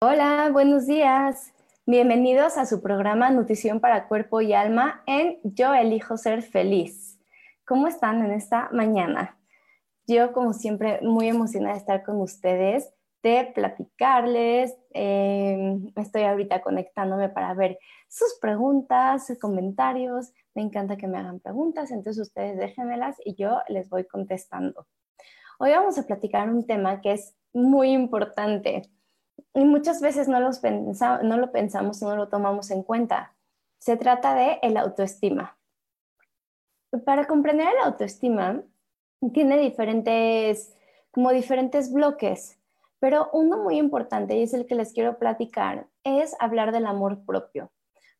Hola, 0.00 0.48
buenos 0.52 0.86
días. 0.86 1.52
Bienvenidos 1.84 2.56
a 2.56 2.66
su 2.66 2.80
programa 2.80 3.32
Nutrición 3.32 3.80
para 3.80 4.06
Cuerpo 4.06 4.40
y 4.40 4.52
Alma 4.52 5.02
en 5.06 5.40
Yo 5.42 5.74
elijo 5.74 6.16
ser 6.16 6.42
feliz. 6.42 7.18
¿Cómo 7.66 7.88
están 7.88 8.24
en 8.24 8.30
esta 8.30 8.68
mañana? 8.70 9.36
Yo, 10.06 10.32
como 10.32 10.52
siempre, 10.52 11.00
muy 11.02 11.26
emocionada 11.26 11.74
de 11.74 11.80
estar 11.80 12.04
con 12.04 12.20
ustedes, 12.20 12.92
de 13.24 13.50
platicarles. 13.52 14.72
Em, 14.92 15.88
estoy 15.96 16.22
ahorita 16.22 16.62
conectándome 16.62 17.28
para 17.28 17.52
ver 17.54 17.80
sus 18.08 18.38
preguntas, 18.40 19.26
sus 19.26 19.36
comentarios. 19.40 20.32
Me 20.54 20.62
encanta 20.62 20.96
que 20.96 21.08
me 21.08 21.18
hagan 21.18 21.40
preguntas, 21.40 21.90
entonces 21.90 22.22
ustedes 22.22 22.56
déjenmelas 22.56 23.16
y 23.24 23.34
yo 23.34 23.62
les 23.66 23.88
voy 23.88 24.04
contestando. 24.04 24.86
Hoy 25.58 25.72
vamos 25.72 25.98
a 25.98 26.06
platicar 26.06 26.48
un 26.48 26.64
tema 26.68 27.00
que 27.00 27.14
es 27.14 27.34
muy 27.52 27.90
importante 27.90 28.88
y 29.54 29.64
muchas 29.64 30.00
veces 30.00 30.28
no, 30.28 30.40
los 30.40 30.62
no 30.62 31.36
lo 31.36 31.52
pensamos, 31.52 32.02
no 32.02 32.16
lo 32.16 32.28
tomamos 32.28 32.70
en 32.70 32.82
cuenta. 32.82 33.34
Se 33.78 33.96
trata 33.96 34.34
de 34.34 34.58
el 34.62 34.76
autoestima. 34.76 35.56
Para 37.04 37.26
comprender 37.26 37.68
el 37.68 37.84
autoestima, 37.84 38.62
tiene 39.32 39.58
diferentes, 39.58 40.74
como 41.10 41.32
diferentes 41.32 41.92
bloques, 41.92 42.58
pero 42.98 43.30
uno 43.32 43.58
muy 43.58 43.78
importante, 43.78 44.36
y 44.36 44.42
es 44.42 44.54
el 44.54 44.66
que 44.66 44.74
les 44.74 44.92
quiero 44.92 45.18
platicar, 45.18 45.86
es 46.04 46.34
hablar 46.40 46.72
del 46.72 46.86
amor 46.86 47.24
propio, 47.24 47.70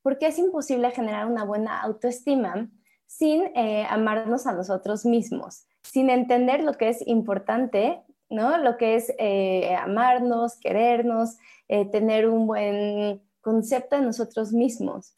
porque 0.03 0.27
es 0.27 0.39
imposible 0.39 0.91
generar 0.91 1.27
una 1.27 1.45
buena 1.45 1.81
autoestima 1.81 2.69
sin 3.06 3.45
eh, 3.56 3.87
amarnos 3.89 4.47
a 4.47 4.53
nosotros 4.53 5.06
mismos, 5.06 5.67
sin 5.83 6.11
entender 6.11 6.62
lo 6.62 6.75
que 6.75 6.91
es 6.91 7.06
importante 7.06 8.03
¿no? 8.31 8.59
Lo 8.59 8.77
que 8.77 8.97
es 8.97 9.12
eh, 9.19 9.75
amarnos, 9.75 10.57
querernos, 10.57 11.39
eh, 11.69 11.87
tener 11.87 12.29
un 12.29 12.47
buen 12.47 13.23
concepto 13.41 13.97
de 13.97 14.03
nosotros 14.03 14.53
mismos. 14.53 15.12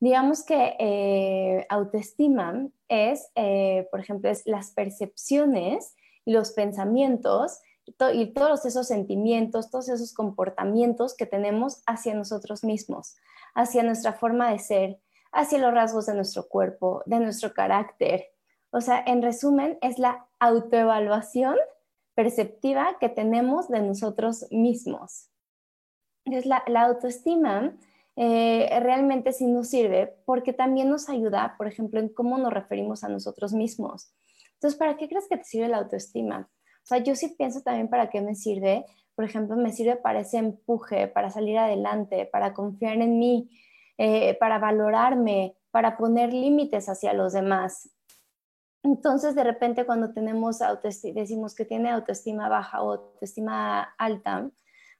Digamos 0.00 0.44
que 0.44 0.76
eh, 0.78 1.66
autoestima 1.68 2.68
es, 2.88 3.30
por 3.90 4.00
ejemplo, 4.00 4.30
es 4.30 4.42
las 4.46 4.70
percepciones 4.70 5.96
y 6.24 6.32
los 6.32 6.52
pensamientos 6.52 7.60
y 8.12 8.26
todos 8.32 8.66
esos 8.66 8.86
sentimientos, 8.86 9.70
todos 9.70 9.88
esos 9.88 10.12
comportamientos 10.12 11.14
que 11.14 11.24
tenemos 11.24 11.82
hacia 11.86 12.14
nosotros 12.14 12.62
mismos, 12.62 13.16
hacia 13.54 13.82
nuestra 13.82 14.12
forma 14.12 14.50
de 14.50 14.58
ser, 14.58 15.00
hacia 15.32 15.58
los 15.58 15.72
rasgos 15.72 16.06
de 16.06 16.14
nuestro 16.14 16.48
cuerpo, 16.48 17.02
de 17.06 17.20
nuestro 17.20 17.54
carácter. 17.54 18.26
O 18.70 18.80
sea, 18.80 19.02
en 19.06 19.22
resumen, 19.22 19.78
es 19.80 19.98
la 19.98 20.26
autoevaluación 20.40 21.56
perceptiva 22.16 22.96
que 22.98 23.10
tenemos 23.10 23.68
de 23.68 23.82
nosotros 23.82 24.46
mismos. 24.50 25.30
Entonces, 26.24 26.50
la, 26.66 26.82
autoestima 26.82 27.76
eh, 28.16 28.80
realmente 28.80 29.32
sí 29.32 29.46
nos 29.46 29.68
sirve 29.68 30.16
porque 30.24 30.52
también 30.52 30.88
nos 30.88 31.08
ayuda, 31.08 31.54
por 31.58 31.68
ejemplo, 31.68 32.00
en 32.00 32.08
cómo 32.08 32.38
nos 32.38 32.52
referimos 32.52 33.04
a 33.04 33.08
nosotros 33.08 33.52
mismos. 33.52 34.12
Entonces, 34.54 34.78
¿para 34.78 34.96
qué 34.96 35.08
crees 35.08 35.28
que 35.28 35.36
te 35.36 35.44
sirve 35.44 35.68
la 35.68 35.76
autoestima? 35.76 36.48
O 36.50 36.86
sea, 36.86 36.98
yo 36.98 37.14
sí 37.14 37.34
pienso 37.36 37.60
también 37.60 37.88
para 37.88 38.08
qué 38.08 38.22
me 38.22 38.34
sirve. 38.34 38.86
Por 39.14 39.26
ejemplo, 39.26 39.54
me 39.56 39.72
sirve 39.72 39.96
para 39.96 40.20
ese 40.20 40.38
empuje, 40.38 41.08
para 41.08 41.30
salir 41.30 41.58
adelante, 41.58 42.26
para 42.32 42.54
confiar 42.54 42.96
en 43.02 43.18
mí, 43.18 43.50
eh, 43.98 44.36
para 44.40 44.58
valorarme, 44.58 45.54
para 45.70 45.98
poner 45.98 46.32
límites 46.32 46.88
hacia 46.88 47.12
los 47.12 47.34
demás. 47.34 47.90
Entonces, 48.86 49.34
de 49.34 49.42
repente, 49.42 49.84
cuando 49.84 50.12
tenemos 50.12 50.62
autoestima, 50.62 51.20
decimos 51.20 51.56
que 51.56 51.64
tiene 51.64 51.90
autoestima 51.90 52.48
baja 52.48 52.84
o 52.84 52.92
autoestima 52.92 53.82
alta, 53.98 54.48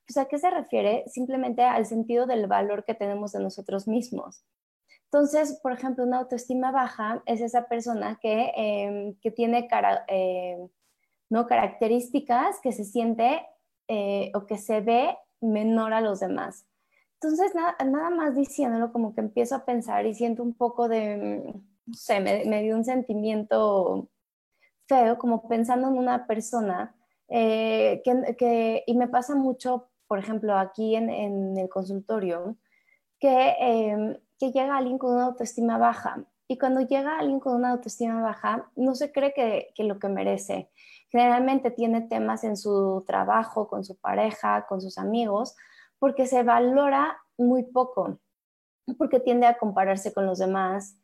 pues 0.05 0.17
¿a 0.17 0.25
qué 0.25 0.39
se 0.39 0.51
refiere? 0.51 1.05
Simplemente 1.07 1.63
al 1.63 1.87
sentido 1.87 2.27
del 2.27 2.49
valor 2.49 2.85
que 2.85 2.95
tenemos 2.95 3.31
de 3.31 3.39
nosotros 3.39 3.87
mismos. 3.87 4.45
Entonces, 5.05 5.61
por 5.63 5.71
ejemplo, 5.71 6.03
una 6.03 6.19
autoestima 6.19 6.73
baja 6.73 7.23
es 7.27 7.41
esa 7.41 7.69
persona 7.69 8.19
que, 8.21 8.51
em, 8.57 9.15
tiene 9.37 9.69
em, 10.09 10.69
¿no? 11.31 11.47
características 11.47 12.61
que 12.61 12.73
se 12.73 12.85
siente 12.85 13.47
eh, 13.87 14.33
o 14.35 14.47
que 14.47 14.59
se 14.59 14.81
ve 14.81 15.17
menor 15.41 15.93
a 15.93 16.01
los 16.01 16.19
demás. 16.19 16.67
Entonces, 17.21 17.55
nada 17.55 18.11
más 18.11 18.35
diciéndolo, 18.35 18.93
como 18.93 19.15
que 19.15 19.21
empiezo 19.21 19.55
a 19.55 19.65
pensar 19.65 20.07
y 20.07 20.15
siento 20.15 20.43
un 20.43 20.55
poco 20.55 20.89
de 20.89 21.55
no 21.87 21.95
sé, 21.95 22.21
me, 22.21 22.63
dio 22.63 22.77
un 22.77 22.85
sentimiento 22.85 24.09
feo, 24.87 25.19
como 25.19 25.49
pensando 25.49 25.89
en 25.89 25.95
una 25.95 26.27
persona 26.27 26.95
eh, 27.29 28.03
que, 28.05 28.85
y 28.87 28.95
me 28.95 29.09
pasa 29.09 29.35
mucho, 29.35 29.89
por 30.07 30.19
ejemplo, 30.19 30.57
aquí 30.59 30.97
en, 30.97 31.57
el 31.57 31.69
consultorio, 31.69 32.57
em, 33.21 34.17
que, 34.39 34.53
llega 34.53 34.77
alguien 34.77 34.99
con 34.99 35.15
una 35.15 35.27
autoestima 35.27 35.79
baja. 35.79 36.25
Y 36.49 36.59
cuando 36.59 36.81
llega 36.81 37.19
alguien 37.19 37.41
con 37.41 37.55
una 37.55 37.71
autoestima 37.71 38.21
baja, 38.21 38.71
no 38.77 38.95
se 38.95 39.11
cree 39.11 39.33
que, 39.33 39.73
que 39.75 39.85
lo 39.85 39.99
que 39.99 40.09
merece. 40.09 40.71
Generalmente 41.11 41.71
tiene 41.71 42.03
temas 42.03 42.45
en 42.45 42.57
su 42.57 43.03
trabajo, 43.07 43.69
con 43.69 43.85
su 43.85 43.97
pareja, 43.97 44.67
con 44.69 44.81
sus 44.81 44.99
amigos, 44.99 45.57
porque 45.99 46.27
se 46.27 46.43
valora 46.43 47.19
muy 47.37 47.65
poco, 47.65 48.19
porque 48.99 49.21
tiende 49.21 49.47
a 49.47 49.59
compararse 49.59 50.13
con 50.13 50.27
los 50.27 50.39
demás, 50.39 50.97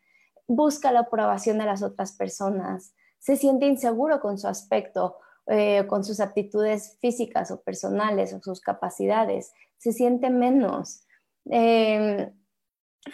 busca 0.46 0.92
la 0.92 1.00
aprobación 1.00 1.58
de 1.58 1.66
las 1.66 1.82
otras 1.82 2.12
personas, 2.12 2.94
se 3.18 3.36
siente 3.36 3.66
inseguro 3.66 4.20
con 4.20 4.38
su 4.38 4.48
aspecto, 4.48 5.18
eh, 5.46 5.86
con 5.86 6.04
sus 6.04 6.20
aptitudes 6.20 6.98
físicas 7.00 7.50
o 7.50 7.62
personales 7.62 8.32
o 8.32 8.40
sus 8.40 8.60
capacidades, 8.60 9.52
se 9.78 9.92
siente 9.92 10.30
menos, 10.30 11.06
em, 11.46 12.32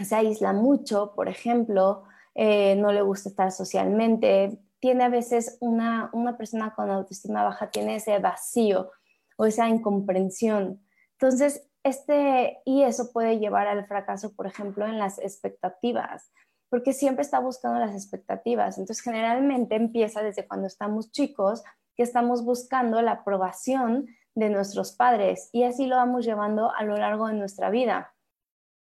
se 0.03 0.15
aísla 0.15 0.53
mucho, 0.53 1.13
por 1.15 1.29
ejemplo, 1.29 2.05
eh, 2.35 2.77
no 2.77 2.93
le 2.93 3.03
gusta 3.03 3.31
estar 3.31 3.53
socialmente, 3.53 4.59
tiene 4.81 5.05
a 5.05 5.09
veces 5.09 5.57
una, 5.61 6.11
una 6.13 6.37
persona 6.37 6.75
con 6.75 6.91
autoestima 6.91 7.43
baja, 7.43 7.71
tiene 7.71 7.97
ese 7.97 8.19
vacío 8.19 8.91
o 9.37 9.47
esa 9.47 9.69
incomprensión. 9.69 10.83
Entonces, 11.13 11.69
este, 11.83 12.59
y 12.65 12.83
eso 12.83 13.13
puede 13.13 13.39
llevar 13.39 13.67
al 13.67 13.87
fracaso, 13.87 14.35
por 14.35 14.47
ejemplo, 14.47 14.87
en 14.87 14.99
las 14.99 15.19
expectativas 15.19 16.31
porque 16.69 16.93
siempre 16.93 17.23
está 17.23 17.41
buscando 17.41 17.79
las 17.79 17.95
expectativas. 17.95 18.79
Entonces, 18.79 19.03
generalmente 19.03 19.75
empieza 19.75 20.23
desde 20.23 20.47
cuando 20.47 20.67
estamos 20.67 21.11
chicos, 21.11 21.63
que 21.97 22.03
estamos 22.03 22.45
buscando 22.45 23.03
la 23.03 23.13
aprobación 23.13 24.07
de 24.35 24.51
nuestros 24.51 24.93
padres 24.93 25.51
y 25.53 25.65
así 25.65 25.87
lo 25.87 25.97
vamos 25.97 26.25
llevando 26.25 26.73
a 26.73 26.85
lo 26.85 26.97
largo 26.97 27.27
de 27.27 27.35
nuestra 27.35 27.71
vida. 27.71 28.15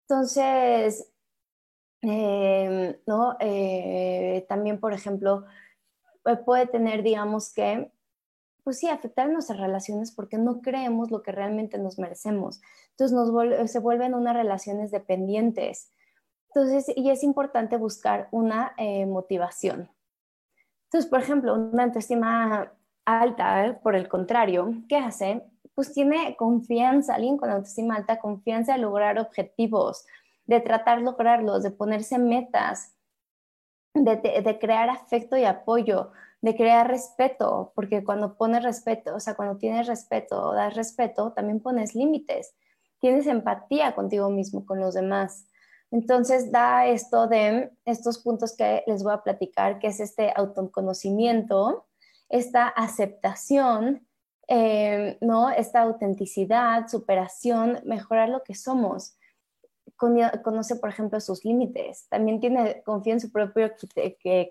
Entonces, 0.03 1.13
em, 2.03 2.95
¿no? 3.07 3.37
Eh, 3.41 4.45
también, 4.49 4.79
por 4.79 4.93
ejemplo, 4.93 5.45
puede 6.45 6.67
tener, 6.67 7.03
digamos 7.03 7.53
que, 7.55 7.91
pues 8.65 8.79
sí, 8.81 8.89
afectar 8.89 9.31
nuestras 9.31 9.59
relaciones 9.61 10.13
porque 10.13 10.39
no 10.39 10.61
creemos 10.61 11.11
lo 11.11 11.23
que 11.23 11.33
realmente 11.33 11.79
nos 11.79 11.99
merecemos. 11.99 12.61
Entonces, 12.91 13.17
nos 13.17 13.71
se 13.71 13.79
vuelven 13.79 14.15
unas 14.15 14.37
relaciones 14.37 14.91
dependientes 14.91 15.91
entonces, 16.57 16.91
y 16.97 17.11
es 17.11 17.23
importante 17.23 17.77
buscar 17.77 18.29
una 18.31 18.73
eh, 18.79 19.05
motivación. 19.05 19.91
Entonces, 20.85 21.11
por 21.11 21.21
ejemplo, 21.21 21.55
una 21.55 21.85
autoestima 21.85 22.73
alta, 23.05 23.79
por 23.83 23.95
el 23.95 24.09
contrario, 24.09 24.73
¿qué 24.89 24.97
hace? 24.97 25.43
Pues 25.75 25.93
tiene 25.93 26.35
confianza, 26.37 27.15
alguien 27.15 27.37
con 27.37 27.51
autoestima 27.51 27.97
alta, 27.97 28.21
confianza 28.21 28.73
de 28.73 28.79
lograr 28.79 29.19
objetivos, 29.19 30.07
de 30.47 30.61
tratar 30.61 31.03
lograrlos, 31.03 31.63
de 31.63 31.73
ponerse 31.73 32.19
metas, 32.19 32.95
de, 33.93 34.17
de, 34.17 34.59
crear 34.59 34.89
afecto 34.89 35.37
y 35.37 35.45
apoyo, 35.45 36.13
de 36.41 36.57
crear 36.57 36.89
respeto, 36.89 37.73
porque 37.75 38.03
cuando 38.03 38.39
pones 38.39 38.63
respeto, 38.63 39.15
o 39.15 39.21
sea, 39.21 39.35
cuando 39.35 39.59
tienes 39.59 39.87
respeto 39.87 40.43
o 40.43 40.55
das 40.55 40.75
respeto, 40.75 41.33
también 41.33 41.61
pones 41.61 41.95
límites, 41.95 42.55
tienes 42.99 43.27
empatía 43.27 43.95
contigo 43.95 44.31
mismo, 44.31 44.65
con 44.65 44.81
los 44.81 44.95
demás. 44.95 45.47
Entonces 45.91 46.51
da 46.51 46.87
esto 46.87 47.29
de 47.29 47.71
estos 47.85 48.19
puntos 48.19 48.57
que 48.57 48.83
les 48.87 49.03
voy 49.03 49.13
a 49.13 49.23
platicar, 49.23 49.79
que 49.79 49.89
es 49.89 50.01
este 50.01 50.33
autoconocimiento, 50.35 51.87
esta 52.29 52.67
aceptación, 52.67 54.07
eh, 54.49 55.19
¿no? 55.21 55.51
Esta 55.51 55.83
autenticidad, 55.83 56.89
superación, 56.89 57.81
mejorar 57.85 58.29
lo 58.29 58.43
que 58.43 58.55
somos. 58.55 59.17
Conoce, 59.97 60.77
por 60.77 60.91
ejemplo, 60.91 61.21
sus 61.21 61.45
límites. 61.45 62.07
También 62.09 62.41
tiene, 62.41 62.83
confía 62.85 63.15
en 63.15 63.21
su 63.21 63.33
propio 63.33 63.73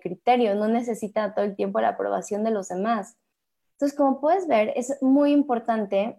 criterio. 0.02 0.54
No 0.54 0.68
necesita 0.68 1.34
todo 1.34 1.44
el 1.44 1.54
tiempo 1.54 1.80
la 1.80 1.90
aprobación 1.90 2.44
de 2.44 2.50
los 2.50 2.68
demás. 2.68 3.16
Entonces, 3.72 3.96
como 3.96 4.20
puedes 4.20 4.48
ver, 4.48 4.72
es 4.74 5.00
muy 5.02 5.32
importante 5.32 6.18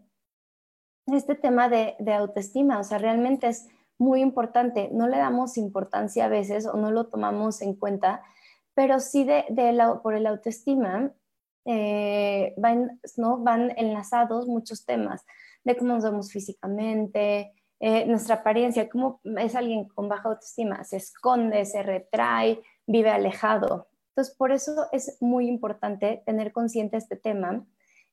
este 1.08 1.36
tema 1.36 1.70
de, 1.70 1.96
de 2.00 2.14
autoestima. 2.14 2.80
O 2.80 2.84
sea, 2.84 3.00
realmente 3.00 3.48
es 3.48 3.68
muy 3.98 4.22
importante. 4.22 4.90
No 4.92 5.08
le 5.08 5.18
damos 5.18 5.58
importancia 5.58 6.26
a 6.26 6.30
veces 6.30 6.66
o 6.66 6.78
no 6.78 6.92
lo 6.92 7.08
tomamos 7.08 7.62
en 7.62 7.76
cuenta, 7.76 8.22
pero 8.74 9.00
sí 9.00 9.24
de, 9.24 9.46
por 10.04 10.16
el 10.16 10.28
autoestima 10.28 11.12
eh, 11.66 12.54
van, 12.58 13.00
¿no? 13.18 13.40
van 13.40 13.74
enlazados 13.78 14.48
muchos 14.48 14.86
temas 14.86 15.26
de 15.64 15.76
cómo 15.76 15.96
nos 15.96 16.04
vemos 16.04 16.32
físicamente, 16.32 17.52
eh, 17.80 18.06
nuestra 18.06 18.36
apariencia, 18.36 18.90
cómo 18.90 19.20
es 19.38 19.54
alguien 19.54 19.88
con 19.90 20.08
baja 20.08 20.30
autoestima, 20.30 20.84
se 20.84 20.98
esconde, 20.98 21.66
se 21.66 21.84
retrae, 21.84 22.62
vive 22.86 23.10
alejado. 23.10 23.88
Entonces, 24.10 24.36
por 24.36 24.52
eso 24.52 24.88
es 24.92 25.18
muy 25.20 25.48
importante 25.48 26.24
tener 26.26 26.52
consciente 26.52 26.98
este 26.98 27.18
tema 27.18 27.66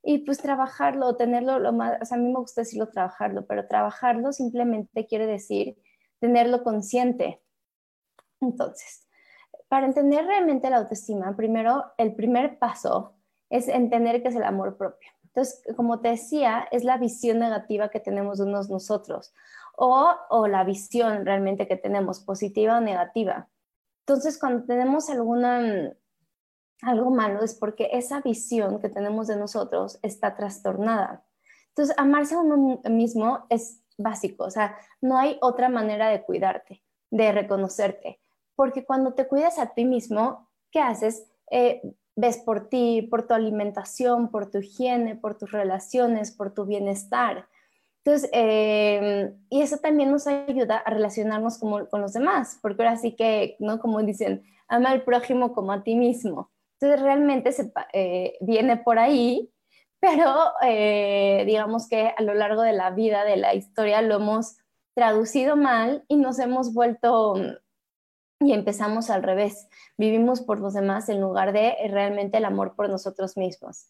y 0.07 0.19
pues 0.19 0.37
trabajarlo, 0.37 1.15
tenerlo 1.15 1.57
lo 1.57 1.73
más, 1.73 2.11
a 2.11 2.15
mí 2.15 2.31
me 2.31 2.39
gusta 2.39 2.61
decirlo 2.61 2.89
trabajarlo, 2.89 3.47
pero 3.47 3.67
trabajarlo 3.67 4.31
simplemente 4.31 5.07
quiere 5.07 5.25
decir 5.25 5.77
tenerlo 6.19 6.63
consciente. 6.63 7.41
Entonces, 8.39 9.07
para 9.67 9.87
entender 9.87 10.23
realmente 10.25 10.69
la 10.69 10.77
autoestima, 10.77 11.35
primero, 11.35 11.85
el 11.97 12.13
primer 12.13 12.59
paso 12.59 13.15
es 13.49 13.67
entender 13.67 14.21
que 14.21 14.27
es 14.27 14.35
el 14.35 14.43
amor 14.43 14.77
propio. 14.77 15.09
Entonces, 15.23 15.63
como 15.75 15.99
te 16.01 16.09
decía, 16.09 16.67
es 16.71 16.83
la 16.83 16.97
visión 16.97 17.39
negativa 17.39 17.89
que 17.89 17.99
tenemos 17.99 18.39
unos 18.39 18.69
nosotros 18.69 19.33
o, 19.75 20.13
o 20.29 20.47
la 20.47 20.63
visión 20.63 21.25
realmente 21.25 21.67
que 21.67 21.77
tenemos, 21.77 22.19
positiva 22.19 22.77
o 22.77 22.81
negativa. 22.81 23.49
Entonces, 24.01 24.37
cuando 24.37 24.65
tenemos 24.65 25.09
alguna, 25.09 25.93
algo 26.81 27.11
malo 27.11 27.43
es 27.43 27.55
porque 27.55 27.89
esa 27.93 28.21
visión 28.21 28.79
que 28.79 28.89
tenemos 28.89 29.27
de 29.27 29.37
nosotros 29.37 29.99
está 30.01 30.35
trastornada. 30.35 31.25
Entonces, 31.69 31.95
amarse 31.97 32.35
a 32.35 32.39
uno 32.39 32.81
mismo 32.89 33.45
es 33.49 33.81
básico, 33.97 34.45
o 34.45 34.51
sea, 34.51 34.77
no 35.01 35.17
hay 35.17 35.37
otra 35.41 35.69
manera 35.69 36.09
de 36.09 36.23
cuidarte, 36.23 36.83
de 37.11 37.31
reconocerte, 37.31 38.19
porque 38.55 38.85
cuando 38.85 39.13
te 39.13 39.27
cuidas 39.27 39.59
a 39.59 39.73
ti 39.73 39.85
mismo, 39.85 40.49
¿qué 40.71 40.79
haces? 40.79 41.25
Eh, 41.51 41.81
ves 42.15 42.37
por 42.37 42.69
ti, 42.69 43.01
por 43.09 43.27
tu 43.27 43.33
alimentación, 43.33 44.29
por 44.29 44.49
tu 44.49 44.59
higiene, 44.59 45.15
por 45.15 45.37
tus 45.37 45.51
relaciones, 45.51 46.31
por 46.31 46.53
tu 46.53 46.65
bienestar. 46.65 47.47
Entonces, 48.03 48.29
eh, 48.33 49.33
y 49.49 49.61
eso 49.61 49.77
también 49.77 50.11
nos 50.11 50.27
ayuda 50.27 50.77
a 50.77 50.89
relacionarnos 50.89 51.57
con, 51.57 51.87
con 51.87 52.01
los 52.01 52.13
demás, 52.13 52.59
porque 52.61 52.83
ahora 52.83 52.97
sí 52.97 53.15
que, 53.15 53.57
¿no? 53.59 53.79
Como 53.79 54.01
dicen, 54.01 54.43
ama 54.67 54.91
al 54.91 55.03
prójimo 55.03 55.53
como 55.53 55.71
a 55.71 55.83
ti 55.83 55.95
mismo. 55.95 56.51
Entonces, 56.79 57.01
realmente 57.01 57.51
se, 57.51 57.71
eh, 57.93 58.37
viene 58.41 58.77
por 58.77 58.99
ahí 58.99 59.51
pero 60.05 60.51
eh, 60.61 61.43
digamos 61.47 61.87
que 61.89 62.13
a 62.15 62.21
lo 62.21 62.35
largo 62.35 62.61
de 62.61 62.73
la 62.73 62.91
vida, 62.91 63.25
de 63.25 63.37
la 63.37 63.55
historia, 63.55 64.03
lo 64.03 64.17
hemos 64.17 64.57
traducido 64.93 65.55
mal 65.55 66.05
y 66.07 66.17
nos 66.17 66.37
hemos 66.37 66.75
vuelto 66.75 67.35
y 68.39 68.53
empezamos 68.53 69.09
al 69.09 69.23
revés. 69.23 69.67
Vivimos 69.97 70.41
por 70.41 70.59
los 70.59 70.75
demás 70.75 71.09
en 71.09 71.21
lugar 71.21 71.53
de 71.53 71.75
realmente 71.89 72.37
el 72.37 72.45
amor 72.45 72.75
por 72.75 72.87
nosotros 72.87 73.35
mismos. 73.35 73.87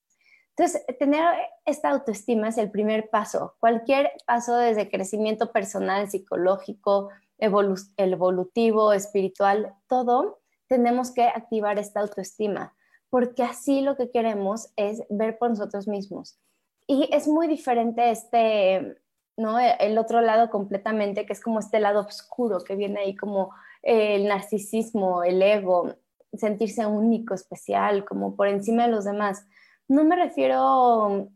Entonces, 0.55 0.85
tener 0.99 1.25
esta 1.65 1.89
autoestima 1.89 2.47
es 2.47 2.57
el 2.57 2.71
primer 2.71 3.09
paso. 3.09 3.55
Cualquier 3.59 4.13
paso 4.25 4.55
desde 4.55 4.89
crecimiento 4.89 5.51
personal, 5.51 6.09
psicológico, 6.09 7.09
evolutivo, 7.37 8.93
espiritual, 8.93 9.73
todo, 9.87 10.39
tenemos 10.67 11.11
que 11.11 11.23
activar 11.23 11.79
esta 11.79 11.99
autoestima 11.99 12.75
porque 13.15 13.43
así 13.43 13.79
lo 13.79 13.95
que 13.95 14.11
queremos 14.11 14.73
es 14.75 15.01
ver 15.09 15.37
por 15.37 15.49
nosotros 15.49 15.87
mismos. 15.87 16.37
Y 16.85 17.07
es 17.13 17.29
muy 17.29 17.47
diferente 17.47 18.11
este, 18.11 19.01
¿no? 19.37 19.57
El 19.57 19.97
otro 19.97 20.19
lado 20.19 20.49
completamente, 20.49 21.25
que 21.25 21.31
es 21.31 21.39
como 21.41 21.59
este 21.59 21.79
lado 21.79 22.01
oscuro 22.01 22.59
que 22.65 22.75
viene 22.75 22.99
ahí 22.99 23.15
como 23.15 23.51
el 23.81 24.27
narcisismo, 24.27 25.23
el 25.23 25.41
ego, 25.41 25.95
sentirse 26.33 26.85
único, 26.85 27.33
especial, 27.33 28.03
como 28.03 28.35
por 28.35 28.49
encima 28.49 28.83
de 28.83 28.91
los 28.91 29.05
demás. 29.05 29.47
No 29.87 30.03
me 30.03 30.17
refiero, 30.17 31.29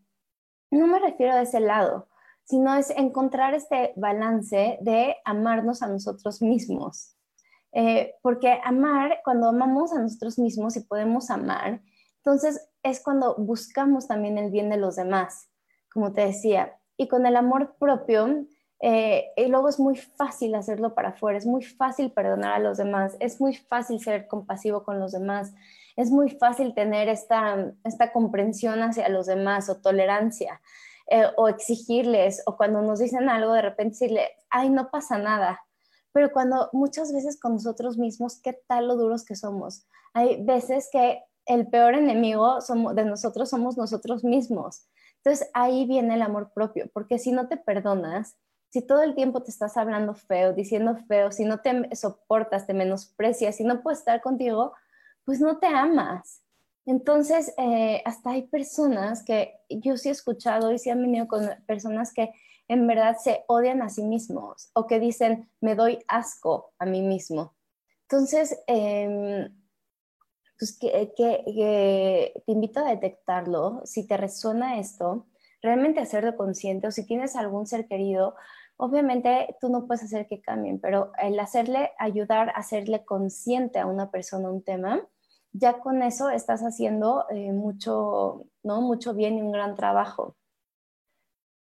no 0.72 0.88
me 0.88 1.00
refiero 1.00 1.34
a 1.34 1.42
ese 1.44 1.62
lado, 1.62 2.10
sino 2.44 2.76
es 2.76 2.90
encontrar 2.90 3.54
este 3.54 3.94
balance 3.96 4.80
de 4.82 5.16
amarnos 5.24 5.82
a 5.82 5.88
nosotros 5.88 6.42
mismos. 6.42 7.16
Eh, 7.72 8.16
porque 8.22 8.60
amar, 8.64 9.20
cuando 9.24 9.50
amamos 9.50 9.94
a 9.94 10.00
nosotros 10.00 10.40
mismos 10.40 10.76
y 10.76 10.82
podemos 10.82 11.30
amar, 11.30 11.82
entonces 12.18 12.70
es 12.84 13.02
cuando 13.02 13.36
buscamos 13.36 14.08
también 14.08 14.38
el 14.38 14.52
bien 14.52 14.70
de 14.70 14.78
los 14.78 14.96
demás, 14.96 15.50
como 15.92 16.14
te 16.14 16.22
decía. 16.22 16.78
Y 16.98 17.08
con 17.08 17.26
el 17.26 17.36
amor 17.36 17.76
propio, 17.80 18.46
eh, 18.82 19.32
y 19.36 19.48
luego 19.48 19.70
es 19.70 19.80
muy 19.80 19.98
fácil 19.98 20.56
hacerlo 20.56 20.96
para 20.96 21.10
afuera, 21.10 21.38
es 21.38 21.46
muy 21.46 21.64
fácil 21.64 22.12
perdonar 22.12 22.54
a 22.54 22.60
los 22.60 22.78
demás, 22.78 23.16
es 23.20 23.40
muy 23.40 23.56
fácil 23.56 24.00
ser 24.00 24.28
compasivo 24.28 24.84
con 24.84 25.00
los 25.00 25.12
demás, 25.12 25.54
es 25.96 26.12
muy 26.12 26.30
fácil 26.32 26.74
tener 26.74 27.10
esta, 27.10 27.74
esta 27.84 28.12
comprensión 28.12 28.82
hacia 28.82 29.10
los 29.10 29.28
demás 29.28 29.70
o 29.70 29.82
tolerancia. 29.82 30.62
Eh, 31.12 31.26
o 31.38 31.48
exigirles, 31.50 32.44
o 32.46 32.56
cuando 32.56 32.84
nos 32.84 33.00
dicen 33.00 33.30
algo, 33.30 33.54
de 33.54 33.64
repente 33.64 33.94
decirle, 33.94 34.30
ay, 34.52 34.70
no 34.70 34.92
pasa 34.92 35.18
nada, 35.18 35.60
pero 36.12 36.32
cuando 36.32 36.70
muchas 36.74 37.14
veces 37.14 37.40
con 37.40 37.54
nosotros 37.54 37.98
mismos, 37.98 38.40
¿qué 38.42 38.54
tal 38.68 38.88
lo 38.88 38.96
duros 38.96 39.26
que 39.26 39.36
somos? 39.36 39.88
Hay 40.14 40.44
veces 40.44 40.90
que 40.92 41.24
el 41.46 41.68
peor 41.68 41.96
enemigo 41.96 42.62
somos, 42.62 42.96
de 42.96 43.06
nosotros 43.06 43.50
somos 43.50 43.78
nosotros 43.78 44.24
mismos. 44.24 44.88
Entonces 45.18 45.50
ahí 45.54 45.86
viene 45.86 46.16
el 46.16 46.22
amor 46.22 46.52
propio, 46.54 46.90
porque 46.94 47.20
si 47.20 47.32
no 47.32 47.48
te 47.48 47.58
perdonas, 47.58 48.38
si 48.70 48.82
todo 48.82 49.02
el 49.02 49.16
tiempo 49.16 49.42
te 49.42 49.52
estás 49.52 49.78
hablando 49.78 50.14
feo, 50.14 50.54
diciendo 50.54 50.96
feo, 51.08 51.32
si 51.32 51.44
no 51.44 51.60
te 51.60 51.96
soportas, 51.96 52.68
te 52.68 52.74
menosprecias, 52.74 53.56
si 53.56 53.64
no 53.64 53.82
puedes 53.82 54.00
estar 54.00 54.22
contigo, 54.22 54.74
pues 55.26 55.42
no 55.42 55.58
te 55.58 55.68
amas. 55.68 56.44
Entonces, 56.86 57.54
eh, 57.58 58.02
hasta 58.06 58.32
hay 58.32 58.48
personas 58.48 59.24
que 59.24 59.54
yo 59.70 59.98
sí 59.98 60.10
he 60.10 60.12
escuchado 60.12 60.72
y 60.72 60.80
sí 60.80 60.90
han 60.90 61.02
venido 61.02 61.28
con 61.28 61.48
personas 61.68 62.14
que 62.14 62.32
en 62.70 62.88
verdad 62.88 63.18
se 63.18 63.44
odian 63.48 63.82
a 63.82 63.90
sí 63.90 64.04
mismos 64.04 64.70
o 64.74 64.88
que 64.88 65.00
dicen, 65.00 65.50
me 65.60 65.76
doy 65.76 66.00
asco 66.08 66.72
a 66.78 66.86
mí 66.86 67.02
mismo. 67.02 67.56
Entonces, 68.04 68.58
em, 68.68 69.50
pues 70.58 70.78
que, 70.78 71.12
te 72.46 72.52
invito 72.52 72.80
a 72.80 72.90
detectarlo, 72.90 73.82
si 73.86 74.08
te 74.08 74.18
resuena 74.18 74.80
esto, 74.80 75.28
realmente 75.62 76.00
hacerlo 76.00 76.38
consciente 76.38 76.88
o 76.88 76.92
si 76.92 77.06
tienes 77.06 77.36
algún 77.36 77.66
ser 77.66 77.88
querido, 77.88 78.36
obviamente 78.78 79.56
tú 79.60 79.70
no 79.70 79.88
puedes 79.88 80.04
hacer 80.04 80.28
que 80.28 80.42
cambien, 80.42 80.80
pero 80.80 81.12
el 81.18 81.40
hacerle, 81.40 81.92
ayudar 81.98 82.50
a 82.50 82.60
hacerle 82.60 83.04
consciente 83.04 83.80
a 83.80 83.88
una 83.88 84.12
persona 84.12 84.52
un 84.52 84.64
tema, 84.64 85.02
ya 85.52 85.80
con 85.80 86.04
eso 86.04 86.30
estás 86.30 86.62
haciendo 86.62 87.26
eh, 87.30 87.52
mucho, 87.52 88.46
¿no? 88.64 88.82
mucho 88.82 89.14
bien 89.14 89.38
y 89.38 89.42
un 89.42 89.52
gran 89.52 89.76
trabajo. 89.76 90.36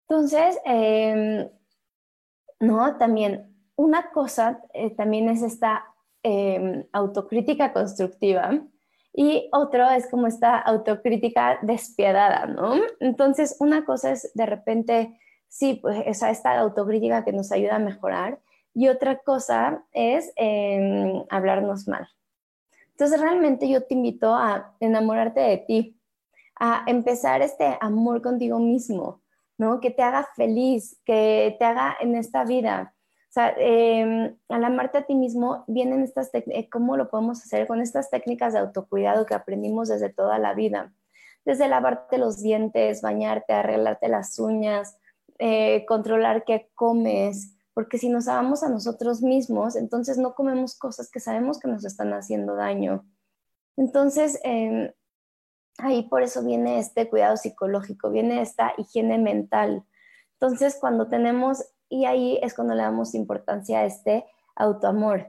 Entonces, 0.08 0.58
em, 0.64 1.48
no, 2.60 2.96
también 2.96 3.54
una 3.76 4.10
cosa 4.10 4.62
eh, 4.72 4.90
también 4.96 5.28
es 5.28 5.42
esta 5.42 5.84
em, 6.22 6.84
autocrítica 6.92 7.72
constructiva 7.72 8.60
y 9.12 9.48
otro 9.52 9.88
es 9.90 10.08
como 10.10 10.26
esta 10.26 10.58
autocrítica 10.58 11.58
despiadada, 11.62 12.46
¿no? 12.46 12.74
Entonces, 13.00 13.56
una 13.60 13.84
cosa 13.84 14.12
es 14.12 14.30
de 14.34 14.46
repente, 14.46 15.18
sí, 15.48 15.74
pues 15.74 16.02
esa, 16.06 16.30
esta 16.30 16.58
autocrítica 16.58 17.24
que 17.24 17.32
nos 17.32 17.52
ayuda 17.52 17.76
a 17.76 17.80
mejorar 17.80 18.40
y 18.74 18.88
otra 18.88 19.18
cosa 19.18 19.84
es 19.92 20.32
em, 20.36 21.24
hablarnos 21.30 21.86
mal. 21.86 22.08
Entonces, 22.92 23.20
realmente 23.20 23.68
yo 23.68 23.84
te 23.84 23.94
invito 23.94 24.34
a 24.34 24.74
enamorarte 24.80 25.40
de 25.40 25.58
ti, 25.58 26.00
a 26.56 26.84
empezar 26.86 27.42
este 27.42 27.76
amor 27.80 28.22
contigo 28.22 28.58
mismo, 28.58 29.20
¿no? 29.58 29.80
Que 29.80 29.90
te 29.90 30.02
haga 30.02 30.28
feliz, 30.36 31.00
que 31.04 31.56
te 31.58 31.64
haga 31.64 31.96
en 32.00 32.14
esta 32.14 32.44
vida. 32.44 32.94
O 33.28 33.32
sea, 33.32 33.54
eh, 33.58 34.34
al 34.48 34.64
amarte 34.64 34.98
a 34.98 35.06
ti 35.06 35.14
mismo, 35.14 35.64
vienen 35.66 36.02
estas 36.02 36.30
eh, 36.32 36.70
¿cómo 36.70 36.96
lo 36.96 37.10
podemos 37.10 37.42
hacer 37.42 37.66
con 37.66 37.82
estas 37.82 38.10
técnicas 38.10 38.54
de 38.54 38.60
autocuidado 38.60 39.26
que 39.26 39.34
aprendimos 39.34 39.88
desde 39.88 40.08
toda 40.08 40.38
la 40.38 40.54
vida? 40.54 40.94
Desde 41.44 41.68
lavarte 41.68 42.16
los 42.16 42.40
dientes, 42.40 43.02
bañarte, 43.02 43.52
arreglarte 43.52 44.08
las 44.08 44.38
uñas, 44.38 44.96
eh, 45.38 45.84
controlar 45.86 46.44
qué 46.44 46.70
comes, 46.74 47.54
porque 47.74 47.98
si 47.98 48.08
nos 48.08 48.28
amamos 48.28 48.62
a 48.62 48.70
nosotros 48.70 49.22
mismos, 49.22 49.76
entonces 49.76 50.18
no 50.18 50.34
comemos 50.34 50.76
cosas 50.76 51.10
que 51.10 51.20
sabemos 51.20 51.60
que 51.60 51.68
nos 51.68 51.84
están 51.84 52.12
haciendo 52.12 52.54
daño. 52.56 53.04
Entonces, 53.76 54.40
em, 54.42 54.90
ahí 55.78 56.02
por 56.02 56.22
eso 56.22 56.44
viene 56.44 56.78
este 56.78 57.08
cuidado 57.08 57.36
psicológico, 57.36 58.10
viene 58.10 58.40
esta 58.42 58.72
higiene 58.76 59.18
mental. 59.18 59.84
Entonces, 60.34 60.76
cuando 60.80 61.08
tenemos, 61.08 61.64
y 61.88 62.04
ahí 62.04 62.38
es 62.42 62.54
cuando 62.54 62.74
le 62.74 62.82
damos 62.82 63.14
importancia 63.14 63.80
a 63.80 63.84
este 63.84 64.26
autoamor. 64.54 65.28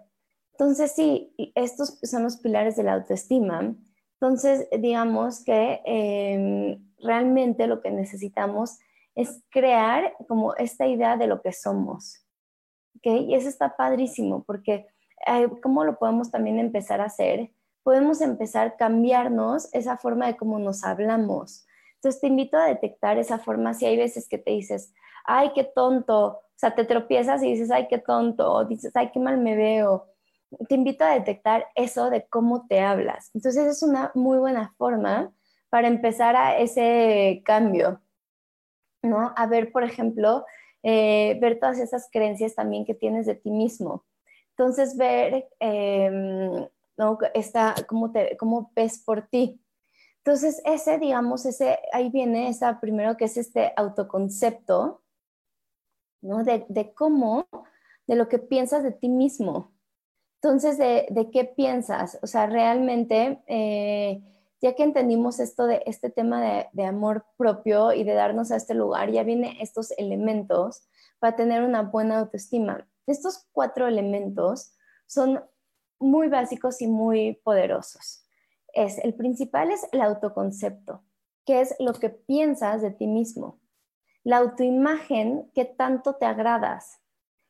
Entonces, 0.52 0.92
sí, 0.92 1.34
estos 1.56 2.00
son 2.04 2.24
los 2.24 2.38
pilares 2.38 2.76
de 2.76 2.84
la 2.84 2.94
autoestima. 2.94 3.76
Entonces, 4.14 4.68
digamos 4.80 5.44
que 5.44 5.82
em, 5.86 6.86
realmente 6.98 7.68
lo 7.68 7.82
que 7.82 7.92
necesitamos 7.92 8.80
es 9.16 9.42
crear 9.50 10.14
como 10.28 10.56
esta 10.56 10.88
idea 10.88 11.16
de 11.16 11.28
lo 11.28 11.42
que 11.42 11.54
somos. 11.54 12.26
¿okay? 12.98 13.26
Y 13.26 13.36
eso 13.36 13.48
está 13.48 13.76
padrísimo 13.78 14.44
porque 14.44 14.88
eh, 15.28 15.50
¿cómo 15.62 15.84
lo 15.84 15.98
podemos 15.98 16.32
también 16.32 16.60
empezar 16.60 17.02
a 17.02 17.06
hacer? 17.06 17.52
Podemos 17.90 18.22
empezar 18.22 18.68
a 18.68 18.76
cambiarnos 18.76 19.74
esa 19.74 19.98
forma 19.98 20.28
de 20.28 20.38
cómo 20.38 20.60
nos 20.60 20.84
hablamos. 20.84 21.66
Entonces 21.96 22.22
te 22.22 22.28
invito 22.28 22.56
a 22.56 22.68
detectar 22.68 23.18
esa 23.18 23.40
forma 23.40 23.74
si 23.74 23.88
hay 23.88 23.98
veces 23.98 24.30
que 24.30 24.38
te 24.38 24.52
dices, 24.52 24.94
ay, 25.26 25.54
qué 25.56 25.64
tonto, 25.64 26.28
o 26.28 26.42
sea, 26.56 26.76
te 26.76 26.86
tropiezas 26.86 27.42
y 27.42 27.52
dices, 27.54 27.72
ay, 27.72 27.88
qué 27.88 27.98
tonto, 27.98 28.54
o 28.54 28.64
dices, 28.64 28.92
ay, 28.94 29.10
qué 29.12 29.20
mal 29.20 29.40
me 29.40 29.56
veo. 29.56 30.06
Te 30.68 30.76
invito 30.76 31.04
a 31.04 31.16
detectar 31.16 31.66
eso 31.74 32.12
de 32.12 32.28
cómo 32.28 32.68
te 32.68 32.80
hablas. 32.80 33.32
Entonces 33.34 33.66
es 33.66 33.82
una 33.82 34.12
muy 34.14 34.38
buena 34.38 34.72
forma 34.78 35.34
para 35.72 35.88
empezar 35.88 36.36
a 36.36 36.60
ese 36.60 37.42
cambio, 37.44 38.04
¿no? 39.02 39.34
A 39.36 39.48
ver, 39.48 39.72
por 39.72 39.84
ejemplo, 39.84 40.46
eh, 40.84 41.40
ver 41.42 41.60
todas 41.60 41.80
esas 41.80 42.08
creencias 42.12 42.54
también 42.54 42.86
que 42.86 42.94
tienes 42.94 43.26
de 43.26 43.34
ti 43.34 43.50
mismo. 43.50 44.06
Entonces, 44.52 44.96
ver 44.96 45.50
em, 45.60 46.68
¿no? 47.00 47.18
Esta, 47.34 47.74
cómo, 47.88 48.12
te, 48.12 48.36
cómo 48.36 48.74
ves 48.76 49.00
por 49.00 49.26
ti. 49.28 49.64
Entonces, 50.18 50.62
ese, 50.66 51.00
digamos, 51.00 51.46
ese, 51.46 51.80
ahí 51.94 52.10
viene 52.10 52.50
esa 52.50 52.82
primero 52.82 53.16
que 53.16 53.24
es 53.24 53.38
este 53.38 53.72
autoconcepto, 53.78 55.02
¿no? 56.22 56.44
De, 56.44 56.66
de 56.68 56.94
cómo, 56.94 57.48
de 58.06 58.18
lo 58.18 58.28
que 58.28 58.38
piensas 58.38 58.84
de 58.84 58.92
ti 58.92 59.08
mismo. 59.08 59.72
Entonces, 60.42 60.78
¿de, 60.78 61.08
de 61.10 61.32
qué 61.32 61.46
piensas? 61.46 62.20
O 62.22 62.28
sea, 62.28 62.48
realmente, 62.48 63.42
eh, 63.48 64.22
ya 64.62 64.76
que 64.76 64.84
entendimos 64.84 65.40
esto 65.40 65.68
de 65.68 65.82
este 65.86 66.10
tema 66.10 66.42
de, 66.42 66.68
de, 66.74 66.84
amor 66.84 67.26
propio 67.38 67.94
y 67.94 68.04
de 68.04 68.14
darnos 68.14 68.52
a 68.52 68.58
este 68.58 68.74
lugar, 68.74 69.10
ya 69.10 69.24
vienen 69.24 69.56
estos 69.62 69.92
elementos 69.92 70.82
para 71.20 71.38
tener 71.38 71.64
una 71.64 71.82
buena 71.82 72.20
autoestima. 72.20 72.86
Estos 73.08 73.48
cuatro 73.54 73.88
elementos 73.88 74.74
son 75.08 75.42
muy 76.00 76.28
básicos 76.30 76.82
y 76.82 76.88
muy 76.88 77.40
poderosos. 77.44 78.26
Es, 78.74 78.98
el 79.00 79.16
principal 79.16 79.72
es 79.72 79.88
el 79.92 80.02
autoconcepto, 80.02 81.04
que 81.46 81.62
es 81.62 81.76
lo 81.80 81.94
que 81.94 82.10
piensas 82.10 82.82
de 82.82 82.92
ti 82.92 83.08
mismo. 83.08 83.60
La 84.24 84.38
autoimagen, 84.38 85.50
que 85.54 85.66
tanto 85.66 86.16
te 86.16 86.26
agradas. 86.26 87.00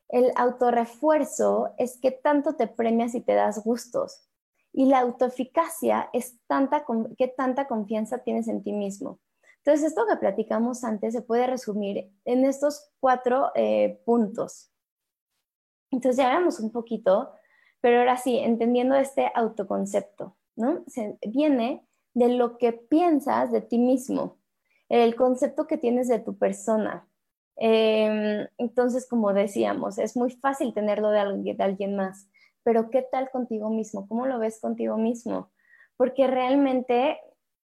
El 0.08 0.32
autorrefuerzo 0.36 1.74
es 1.78 1.98
que 1.98 2.12
tanto 2.12 2.56
te 2.56 2.68
premias 2.68 3.16
y 3.16 3.22
te 3.22 3.34
das 3.34 3.64
gustos. 3.64 4.28
Y 4.72 4.86
la 4.86 5.00
autoeficacia 5.00 6.10
es 6.14 6.38
tanta, 6.48 6.86
qué 7.18 7.28
tanta 7.28 7.68
confianza 7.68 8.20
tienes 8.20 8.48
en 8.48 8.64
ti 8.64 8.72
mismo. 8.72 9.20
Entonces, 9.58 9.90
esto 9.90 10.06
que 10.08 10.16
platicamos 10.16 10.84
antes 10.84 11.14
se 11.14 11.22
puede 11.22 11.46
resumir 11.48 12.12
en 12.26 12.46
estos 12.46 12.92
cuatro 13.00 13.52
eh, 13.56 14.02
puntos. 14.06 14.72
Entonces, 15.92 16.18
ya 16.18 16.28
hablamos 16.28 16.60
un 16.60 16.72
poquito, 16.72 17.34
pero 17.82 18.00
ahora 18.00 18.18
sí, 18.18 18.38
entendiendo 18.38 18.96
este 18.96 19.32
autoconcepto, 19.34 20.36
¿no? 20.56 20.84
Se, 20.88 21.18
viene 21.28 21.86
de 22.14 22.30
lo 22.30 22.58
que 22.58 22.74
piensas 22.74 23.52
de 23.52 23.62
ti 23.62 23.78
mismo, 23.78 24.38
el 24.90 25.16
concepto 25.16 25.68
que 25.68 25.78
tienes 25.78 26.08
de 26.08 26.20
tu 26.20 26.38
persona. 26.38 27.08
Eh, 27.58 28.48
entonces, 28.58 29.08
como 29.08 29.34
decíamos, 29.34 29.98
es 29.98 30.16
muy 30.16 30.32
fácil 30.32 30.74
tenerlo 30.74 31.12
de 31.12 31.20
alguien, 31.20 31.58
de 31.58 31.64
alguien 31.64 31.96
más, 31.96 32.30
pero 32.64 32.90
¿qué 32.90 33.02
tal 33.02 33.30
contigo 33.32 33.70
mismo? 33.70 34.08
¿Cómo 34.08 34.26
lo 34.26 34.40
ves 34.40 34.60
contigo 34.60 34.98
mismo? 34.98 35.52
Porque 35.98 36.28
realmente 36.28 37.20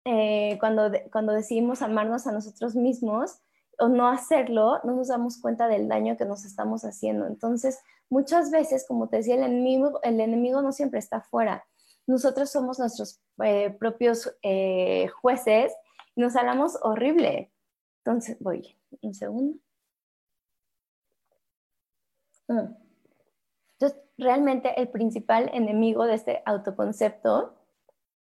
eh, 0.06 0.58
cuando, 0.60 0.92
cuando 1.12 1.34
decidimos 1.34 1.82
amarnos 1.82 2.28
a 2.28 2.32
nosotros 2.32 2.76
mismos 2.76 3.42
o 3.80 3.88
no 3.88 4.08
hacerlo, 4.08 4.80
no 4.84 4.94
nos 4.94 5.08
damos 5.08 5.40
cuenta 5.40 5.68
del 5.68 5.88
daño 5.88 6.18
que 6.18 6.26
nos 6.26 6.46
estamos 6.46 6.84
haciendo. 6.84 7.28
Entonces, 7.28 7.80
muchas 8.10 8.52
veces, 8.52 8.86
como 8.88 9.10
te 9.10 9.18
decía, 9.18 9.36
el 9.36 9.44
enemigo, 9.44 10.00
el 10.04 10.20
enemigo 10.20 10.62
no 10.62 10.72
siempre 10.72 11.00
está 11.00 11.18
afuera. 11.18 11.66
Nosotros 12.08 12.50
somos 12.50 12.80
nuestros 12.80 13.22
eh, 13.44 13.72
propios 13.80 14.36
eh, 14.44 15.08
jueces 15.22 15.74
y 16.16 16.22
nos 16.22 16.36
hablamos 16.36 16.78
horrible. 16.82 17.52
Entonces, 18.04 18.38
voy, 18.40 18.78
un 19.02 19.14
segundo. 19.14 19.60
Mm. 22.48 22.76
Entonces, 23.80 24.02
realmente 24.18 24.80
el 24.80 24.90
principal 24.90 25.50
enemigo 25.54 26.06
de 26.06 26.14
este 26.16 26.44
autoconcepto 26.46 27.56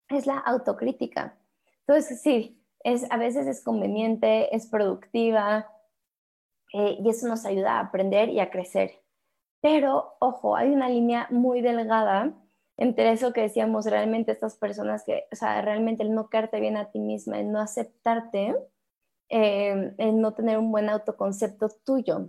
es 0.08 0.26
la 0.26 0.38
autocrítica. 0.38 1.36
Entonces, 1.86 2.22
sí, 2.22 2.63
es, 2.84 3.10
a 3.10 3.16
veces 3.16 3.46
es 3.48 3.64
conveniente, 3.64 4.54
es 4.54 4.66
productiva 4.68 5.68
eh, 6.72 6.98
y 7.00 7.08
eso 7.08 7.26
nos 7.26 7.44
ayuda 7.44 7.78
a 7.78 7.80
aprender 7.80 8.28
y 8.28 8.38
a 8.38 8.50
crecer. 8.50 9.02
Pero, 9.60 10.16
ojo, 10.20 10.56
hay 10.56 10.70
una 10.70 10.88
línea 10.88 11.26
muy 11.30 11.62
delgada 11.62 12.34
entre 12.76 13.12
eso 13.12 13.32
que 13.32 13.42
decíamos, 13.42 13.86
realmente 13.86 14.32
estas 14.32 14.56
personas 14.56 15.04
que, 15.04 15.26
o 15.32 15.36
sea, 15.36 15.62
realmente 15.62 16.02
el 16.02 16.12
no 16.12 16.28
quedarte 16.28 16.60
bien 16.60 16.76
a 16.76 16.90
ti 16.90 16.98
misma, 16.98 17.38
el 17.38 17.52
no 17.52 17.60
aceptarte, 17.60 18.56
eh, 19.28 19.94
el 19.96 20.20
no 20.20 20.34
tener 20.34 20.58
un 20.58 20.72
buen 20.72 20.88
autoconcepto 20.88 21.68
tuyo. 21.84 22.28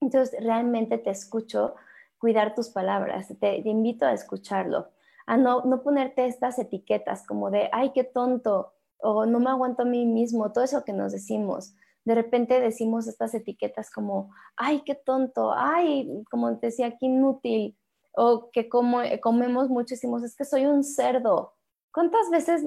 Entonces, 0.00 0.36
realmente 0.44 0.98
te 0.98 1.10
escucho 1.10 1.74
cuidar 2.18 2.54
tus 2.54 2.68
palabras, 2.68 3.28
te, 3.28 3.34
te 3.62 3.68
invito 3.68 4.04
a 4.04 4.12
escucharlo, 4.12 4.90
a 5.26 5.36
no, 5.36 5.62
no 5.64 5.82
ponerte 5.82 6.26
estas 6.26 6.58
etiquetas 6.58 7.26
como 7.26 7.50
de, 7.50 7.70
ay, 7.72 7.92
qué 7.94 8.04
tonto, 8.04 8.74
o 9.00 9.26
no 9.26 9.40
me 9.40 9.50
aguanto 9.50 9.82
a 9.82 9.86
mí 9.86 10.06
mismo, 10.06 10.52
todo 10.52 10.64
eso 10.64 10.84
que 10.84 10.92
nos 10.92 11.12
decimos 11.12 11.74
de 12.08 12.14
repente 12.14 12.58
decimos 12.58 13.06
estas 13.06 13.34
etiquetas 13.34 13.90
como, 13.90 14.32
ay, 14.56 14.82
qué 14.86 14.94
tonto, 14.94 15.52
ay, 15.54 16.24
como 16.30 16.52
decía, 16.52 16.96
qué 16.96 17.04
inútil, 17.04 17.76
o 18.12 18.50
que 18.50 18.70
como, 18.70 19.00
comemos 19.20 19.68
muchísimos, 19.68 20.22
es 20.24 20.34
que 20.34 20.46
soy 20.46 20.64
un 20.64 20.84
cerdo. 20.84 21.54
¿Cuántas 21.92 22.30
veces 22.30 22.64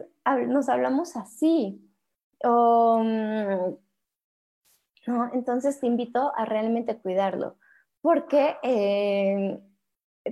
nos 0.48 0.70
hablamos 0.70 1.16
así? 1.16 1.82
Mm, 2.44 3.74
¿no? 5.08 5.34
Entonces 5.34 5.80
te 5.80 5.88
invito 5.88 6.32
a 6.36 6.46
realmente 6.46 7.02
cuidarlo, 7.02 7.58
porque 8.02 8.58
eh, 8.62 9.60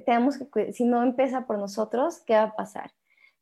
tenemos 0.06 0.38
que, 0.38 0.72
si 0.72 0.86
no 0.86 1.02
empieza 1.02 1.48
por 1.48 1.58
nosotros, 1.58 2.22
¿qué 2.28 2.36
va 2.36 2.44
a 2.44 2.56
pasar? 2.56 2.92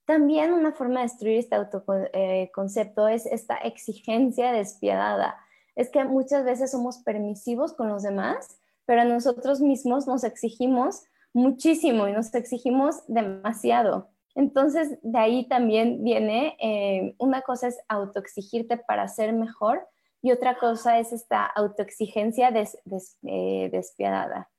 También 0.08 0.54
una 0.54 0.72
forma 0.72 1.02
de 1.02 1.08
destruir 1.08 1.38
este 1.38 1.56
autoconcepto 1.56 3.08
eh, 3.08 3.14
es 3.14 3.28
esta 3.28 3.58
exigencia 3.58 4.52
despiadada 4.52 5.38
es 5.78 5.92
que 5.92 6.04
muchas 6.04 6.44
veces 6.44 6.72
somos 6.72 6.98
permisivos 6.98 7.74
con 7.74 7.88
los 7.88 8.02
demás, 8.02 8.60
pero 8.86 9.02
a 9.02 9.06
nosotros 9.06 9.62
mismos 9.62 10.08
nos 10.08 10.24
exigimos 10.24 11.04
muchísimo 11.34 12.08
y 12.08 12.14
nos 12.14 12.34
exigimos 12.34 13.04
demasiado. 13.08 14.10
Entonces, 14.34 14.98
de 15.04 15.20
ahí 15.20 15.48
también 15.48 16.04
viene, 16.04 16.58
eh, 16.60 17.16
una 17.20 17.44
cosa 17.44 17.68
es 17.68 17.80
autoexigirte 17.88 18.78
para 18.78 19.08
ser 19.08 19.34
mejor 19.34 19.88
y 20.24 20.32
otra 20.32 20.58
cosa 20.58 20.98
es 20.98 21.14
esta 21.14 21.46
autoexigencia 21.46 22.50
eh, 22.50 23.70
despiadada. 23.72 24.50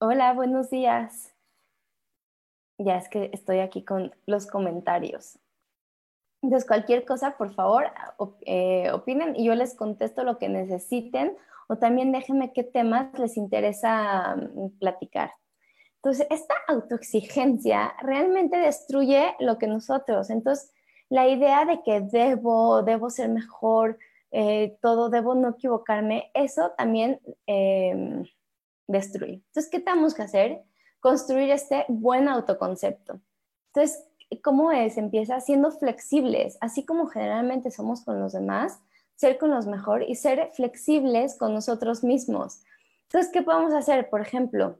Hola, 0.00 0.32
buenos 0.32 0.70
días. 0.70 1.31
Ya 2.78 2.96
es 2.96 3.08
que 3.08 3.30
estoy 3.32 3.60
aquí 3.60 3.84
con 3.84 4.14
los 4.26 4.46
comentarios. 4.46 5.38
Entonces, 6.42 6.66
cualquier 6.66 7.04
cosa, 7.04 7.36
por 7.36 7.54
favor, 7.54 7.84
eh, 8.46 8.90
opinen 8.92 9.36
y 9.36 9.44
yo 9.44 9.54
les 9.54 9.74
contesto 9.76 10.24
lo 10.24 10.38
que 10.38 10.48
necesiten 10.48 11.36
o 11.68 11.78
también 11.78 12.10
déjenme 12.10 12.52
qué 12.52 12.64
temas 12.64 13.16
les 13.18 13.36
interesa 13.36 14.36
mm, 14.36 14.78
platicar. 14.78 15.32
Entonces, 15.96 16.26
esta 16.30 16.54
autoexigencia 16.66 17.94
realmente 18.02 18.56
destruye 18.56 19.36
lo 19.38 19.56
que 19.58 19.68
nosotros. 19.68 20.30
Entonces, 20.30 20.72
la 21.08 21.28
idea 21.28 21.64
de 21.64 21.80
que 21.84 22.00
debo, 22.00 22.82
debo 22.82 23.08
ser 23.08 23.28
mejor, 23.28 23.98
eh, 24.32 24.76
todo, 24.80 25.10
debo 25.10 25.34
no 25.36 25.50
equivocarme, 25.50 26.30
eso 26.34 26.72
también 26.76 27.20
em, 27.46 28.24
destruye. 28.88 29.34
Entonces, 29.34 29.70
¿qué 29.70 29.78
tenemos 29.78 30.14
que 30.14 30.22
hacer? 30.22 30.62
Construir 31.02 31.50
este 31.50 31.84
buen 31.88 32.28
autoconcepto. 32.28 33.20
Entonces, 33.74 34.06
¿Cómo 34.40 34.72
es? 34.72 34.96
Empieza 34.96 35.40
siendo 35.40 35.70
flexibles, 35.70 36.56
así 36.60 36.86
como 36.86 37.06
generalmente 37.06 37.70
somos 37.70 38.02
con 38.02 38.20
los 38.20 38.32
demás, 38.32 38.80
ser 39.14 39.36
con 39.36 39.50
los 39.50 39.66
mejor 39.66 40.02
y 40.02 40.14
ser 40.14 40.50
flexibles 40.54 41.36
con 41.36 41.52
nosotros 41.52 42.02
mismos. 42.02 42.62
Entonces, 43.04 43.30
¿qué 43.32 43.42
podemos 43.42 43.74
hacer? 43.74 44.08
Por 44.08 44.20
ejemplo, 44.20 44.78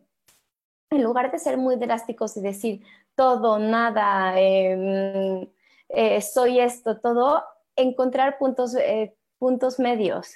en 0.90 1.02
lugar 1.02 1.30
de 1.30 1.38
ser 1.38 1.58
muy 1.58 1.76
drásticos 1.76 2.36
y 2.36 2.40
decir 2.40 2.82
todo, 3.14 3.58
nada, 3.58 4.38
em, 4.40 5.46
eh, 5.88 6.20
soy 6.22 6.60
esto, 6.60 6.98
todo, 6.98 7.44
encontrar 7.76 8.38
puntos, 8.38 8.74
eh, 8.74 9.14
puntos 9.38 9.78
medios. 9.78 10.28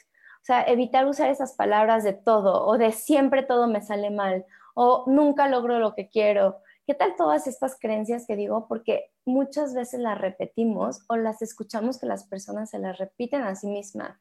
O 0.42 0.44
sea, 0.46 0.62
evitar 0.64 1.06
usar 1.06 1.30
esas 1.30 1.54
palabras 1.54 2.04
de 2.04 2.12
todo 2.12 2.66
o 2.66 2.76
de 2.78 2.92
siempre 2.92 3.42
todo 3.42 3.66
me 3.66 3.82
sale 3.82 4.10
mal 4.10 4.44
o 4.78 5.04
nunca 5.06 5.48
logro 5.48 5.78
lo 5.78 5.94
que 5.94 6.08
quiero. 6.08 6.60
¿Qué 6.86 6.94
tal 6.94 7.16
todas 7.16 7.46
estas 7.46 7.78
creencias 7.80 8.26
que 8.26 8.36
digo? 8.36 8.68
Porque 8.68 9.10
muchas 9.24 9.74
veces 9.74 10.00
las 10.00 10.20
repetimos 10.20 11.00
o 11.08 11.16
las 11.16 11.40
escuchamos 11.40 11.98
que 11.98 12.06
las 12.06 12.24
personas 12.24 12.70
se 12.70 12.78
las 12.78 12.98
repiten 12.98 13.42
a 13.42 13.56
sí 13.56 13.68
mismas. 13.68 14.20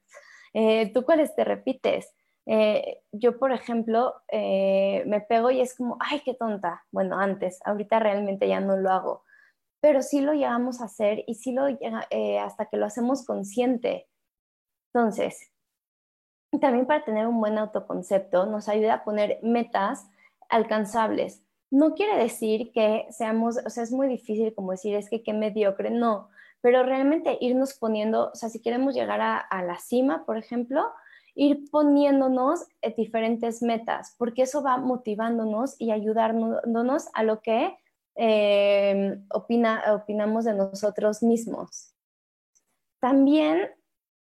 Eh, 0.54 0.92
¿Tú 0.94 1.04
cuáles 1.04 1.36
te 1.36 1.44
repites? 1.44 2.10
Eh, 2.46 3.02
yo, 3.12 3.38
por 3.38 3.52
ejemplo, 3.52 4.16
eh, 4.32 5.04
me 5.08 5.20
pego 5.20 5.52
y 5.52 5.60
es 5.60 5.76
como, 5.76 5.98
ay, 6.00 6.22
qué 6.24 6.34
tonta. 6.34 6.86
Bueno, 6.90 7.20
antes, 7.20 7.60
ahorita 7.66 8.00
realmente 8.00 8.48
ya 8.48 8.62
no 8.62 8.78
lo 8.78 8.90
hago, 8.92 9.24
pero 9.82 10.02
sí 10.02 10.22
lo 10.22 10.34
llegamos 10.34 10.80
a 10.80 10.86
hacer 10.86 11.26
y 11.28 11.36
sí 11.36 11.52
lo 11.52 11.66
hasta 11.66 12.66
que 12.68 12.78
lo 12.78 12.86
hacemos 12.86 13.26
consciente. 13.26 14.08
Entonces, 14.94 15.52
también 16.62 16.86
para 16.86 17.04
tener 17.04 17.28
un 17.28 17.42
buen 17.42 17.58
autoconcepto 17.58 18.46
nos 18.46 18.70
ayuda 18.70 18.94
a 18.94 19.04
poner 19.04 19.40
metas 19.44 20.08
alcanzables. 20.50 21.42
No 21.72 21.94
quiere 21.94 22.18
decir 22.18 22.72
que 22.72 23.06
seamos, 23.10 23.58
o 23.66 23.70
sea, 23.70 23.84
es 23.84 23.92
muy 23.92 24.08
difícil 24.08 24.54
como 24.54 24.72
decir, 24.72 24.96
es 24.96 25.10
que 25.10 25.24
qué 25.24 25.34
mediocre, 25.34 25.90
no, 25.90 26.30
pero 26.62 26.84
realmente 26.84 27.38
irnos 27.42 27.74
poniendo, 27.74 28.32
o 28.32 28.36
sea, 28.36 28.50
si 28.50 28.60
queremos 28.60 28.96
llegar 28.96 29.22
a, 29.22 29.64
la 29.64 29.78
cima, 29.78 30.26
por 30.26 30.38
ejemplo, 30.38 30.84
ir 31.36 31.70
poniéndonos 31.70 32.66
eh, 32.82 32.94
diferentes 32.96 33.62
metas, 33.62 34.16
porque 34.18 34.44
eso 34.44 34.64
va 34.64 34.78
motivándonos 34.78 35.76
y 35.80 35.92
ayudándonos 35.92 37.08
a 37.14 37.24
lo 37.24 37.42
que 37.42 37.78
eh, 38.16 39.20
opina, 39.30 39.84
opinamos 39.94 40.46
de 40.46 40.54
nosotros 40.54 41.22
mismos. 41.22 41.94
También 43.00 43.70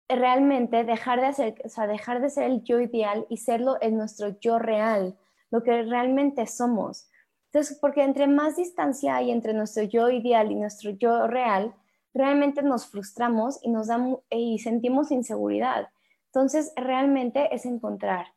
realmente 0.08 0.84
dejar 0.84 1.20
de, 1.20 1.28
hacer, 1.28 1.56
o 1.66 1.70
sea, 1.70 1.88
dejar 1.88 2.22
de 2.22 2.30
ser 2.30 2.46
el 2.46 2.64
yo 2.64 2.80
ideal 2.80 3.26
y 3.30 3.38
serlo 3.38 3.78
en 3.82 3.98
nuestro 3.98 4.40
yo 4.40 4.60
real 4.60 5.18
lo 5.51 5.63
que 5.63 5.84
realmente 5.84 6.46
somos. 6.48 7.10
Entonces, 7.51 7.77
porque 7.79 8.03
entre 8.03 8.27
más 8.27 8.58
distancia 8.58 9.15
hay 9.15 9.32
entre 9.32 9.53
nuestro 9.53 9.84
yo 9.84 10.10
ideal 10.10 10.51
y 10.51 10.56
nuestro 10.56 10.91
yo 10.91 11.27
real, 11.27 11.74
realmente 12.13 12.62
nos 12.62 12.86
frustramos 12.88 13.60
y 13.63 13.70
nos 13.70 13.88
damos 13.88 14.20
y 14.29 14.60
sentimos 14.60 15.12
inseguridad. 15.12 15.89
Entonces, 16.27 16.72
realmente 16.75 17.53
es 17.53 17.65
encontrar. 17.65 18.27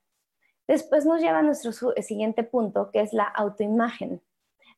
Después 0.66 1.04
nos 1.04 1.20
lleva 1.20 1.40
a 1.40 1.42
nuestro 1.42 1.72
siguiente 1.72 2.44
punto, 2.44 2.90
que 2.90 3.00
es 3.00 3.12
la 3.12 3.24
autoimagen. 3.24 4.22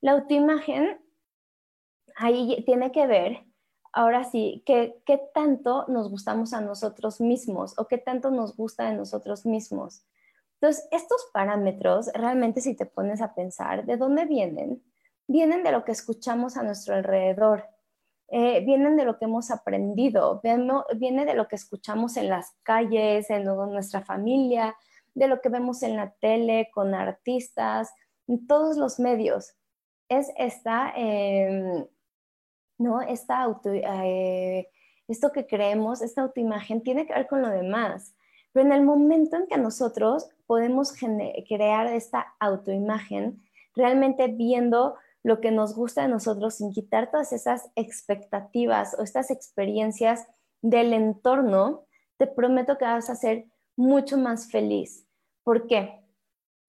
La 0.00 0.12
autoimagen 0.12 0.98
ahí 2.16 2.62
tiene 2.66 2.90
que 2.90 3.06
ver, 3.06 3.44
ahora 3.92 4.24
sí, 4.24 4.62
que 4.66 5.00
qué 5.06 5.20
tanto 5.32 5.84
nos 5.88 6.10
gustamos 6.10 6.52
a 6.52 6.60
nosotros 6.60 7.20
mismos 7.20 7.78
o 7.78 7.86
qué 7.86 7.98
tanto 7.98 8.30
nos 8.30 8.56
gusta 8.56 8.90
de 8.90 8.96
nosotros 8.96 9.46
mismos. 9.46 10.04
Entonces, 10.64 10.88
estos 10.92 11.28
parámetros, 11.30 12.10
realmente 12.14 12.62
si 12.62 12.74
te 12.74 12.86
pones 12.86 13.20
a 13.20 13.34
pensar, 13.34 13.84
¿de 13.84 13.98
dónde 13.98 14.24
vienen? 14.24 14.82
Vienen 15.26 15.62
de 15.62 15.70
lo 15.70 15.84
que 15.84 15.92
escuchamos 15.92 16.56
a 16.56 16.62
nuestro 16.62 16.94
alrededor, 16.94 17.66
eh, 18.28 18.64
vienen 18.64 18.96
de 18.96 19.04
lo 19.04 19.18
que 19.18 19.26
hemos 19.26 19.50
aprendido, 19.50 20.40
viene 20.96 21.26
de 21.26 21.34
lo 21.34 21.48
que 21.48 21.56
escuchamos 21.56 22.16
en 22.16 22.30
las 22.30 22.56
calles, 22.62 23.28
en 23.28 23.44
nuestra 23.44 24.06
familia, 24.06 24.74
de 25.12 25.28
lo 25.28 25.42
que 25.42 25.50
vemos 25.50 25.82
en 25.82 25.96
la 25.96 26.12
tele, 26.12 26.70
con 26.72 26.94
artistas, 26.94 27.92
en 28.26 28.46
todos 28.46 28.78
los 28.78 28.98
medios. 28.98 29.54
Es 30.08 30.32
esta, 30.38 30.94
em, 30.96 31.86
¿no? 32.78 33.02
Esta 33.02 33.42
auto, 33.42 33.68
eh, 33.70 34.70
esto 35.08 35.30
que 35.30 35.46
creemos, 35.46 36.00
esta 36.00 36.22
autoimagen, 36.22 36.82
tiene 36.82 37.06
que 37.06 37.12
ver 37.12 37.26
con 37.26 37.42
lo 37.42 37.50
demás. 37.50 38.14
Pero 38.52 38.64
en 38.64 38.72
el 38.72 38.82
momento 38.82 39.36
en 39.36 39.46
que 39.46 39.58
nosotros 39.58 40.30
podemos 40.46 40.92
crear 41.48 41.86
esta 41.86 42.34
autoimagen, 42.38 43.42
realmente 43.74 44.28
viendo 44.28 44.94
lo 45.22 45.40
que 45.40 45.50
nos 45.50 45.74
gusta 45.74 46.02
de 46.02 46.08
nosotros 46.08 46.56
sin 46.56 46.70
quitar 46.70 47.10
todas 47.10 47.32
esas 47.32 47.70
expectativas 47.76 48.94
o 48.98 49.02
estas 49.02 49.30
experiencias 49.30 50.26
del 50.60 50.92
entorno, 50.92 51.86
te 52.18 52.26
prometo 52.26 52.78
que 52.78 52.84
vas 52.84 53.10
a 53.10 53.16
ser 53.16 53.46
mucho 53.76 54.18
más 54.18 54.50
feliz. 54.50 55.06
¿Por 55.42 55.66
qué? 55.66 56.04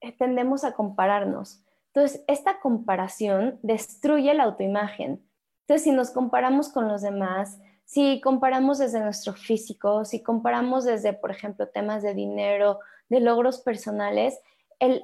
Eh, 0.01 0.11
tendemos 0.17 0.63
a 0.63 0.73
compararnos. 0.73 1.63
Entonces, 1.93 2.23
esta 2.27 2.59
comparación 2.59 3.59
destruye 3.61 4.33
la 4.33 4.43
autoimagen. 4.43 5.25
Entonces, 5.61 5.83
si 5.83 5.91
nos 5.91 6.11
comparamos 6.11 6.69
con 6.69 6.87
los 6.87 7.01
demás, 7.01 7.59
si 7.85 8.19
comparamos 8.19 8.79
desde 8.79 8.99
nuestro 8.99 9.33
físico, 9.33 10.05
si 10.05 10.21
comparamos 10.23 10.85
desde, 10.85 11.13
por 11.13 11.31
ejemplo, 11.31 11.67
temas 11.67 12.01
de 12.03 12.13
dinero, 12.13 12.79
de 13.09 13.19
logros 13.19 13.59
personales, 13.59 14.39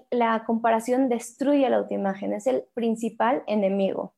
la 0.10 0.44
comparación 0.46 1.08
destruye 1.08 1.70
la 1.70 1.78
autoimagen, 1.78 2.34
es 2.34 2.48
el 2.48 2.64
principal 2.74 3.44
enemigo. 3.48 4.14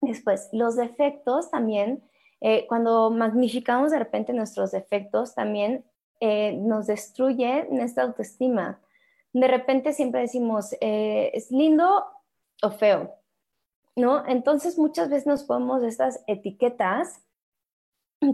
Después, 0.00 0.48
los 0.52 0.76
defectos 0.76 1.50
también, 1.50 2.02
eh, 2.40 2.66
cuando 2.68 3.10
magnificamos 3.10 3.90
de 3.90 3.98
repente 3.98 4.32
nuestros 4.32 4.72
defectos, 4.72 5.34
también 5.34 5.84
eh, 6.20 6.52
nos 6.54 6.86
destruye 6.86 7.68
nuestra 7.70 8.04
autoestima. 8.04 8.80
De 9.32 9.48
repente 9.48 9.92
siempre 9.92 10.22
decimos, 10.22 10.72
eh, 10.80 11.30
es 11.34 11.50
lindo 11.50 12.06
o 12.62 12.70
feo, 12.70 13.14
¿no? 13.94 14.26
Entonces 14.26 14.78
muchas 14.78 15.10
veces 15.10 15.26
nos 15.26 15.44
ponemos 15.44 15.82
estas 15.82 16.22
etiquetas 16.26 17.25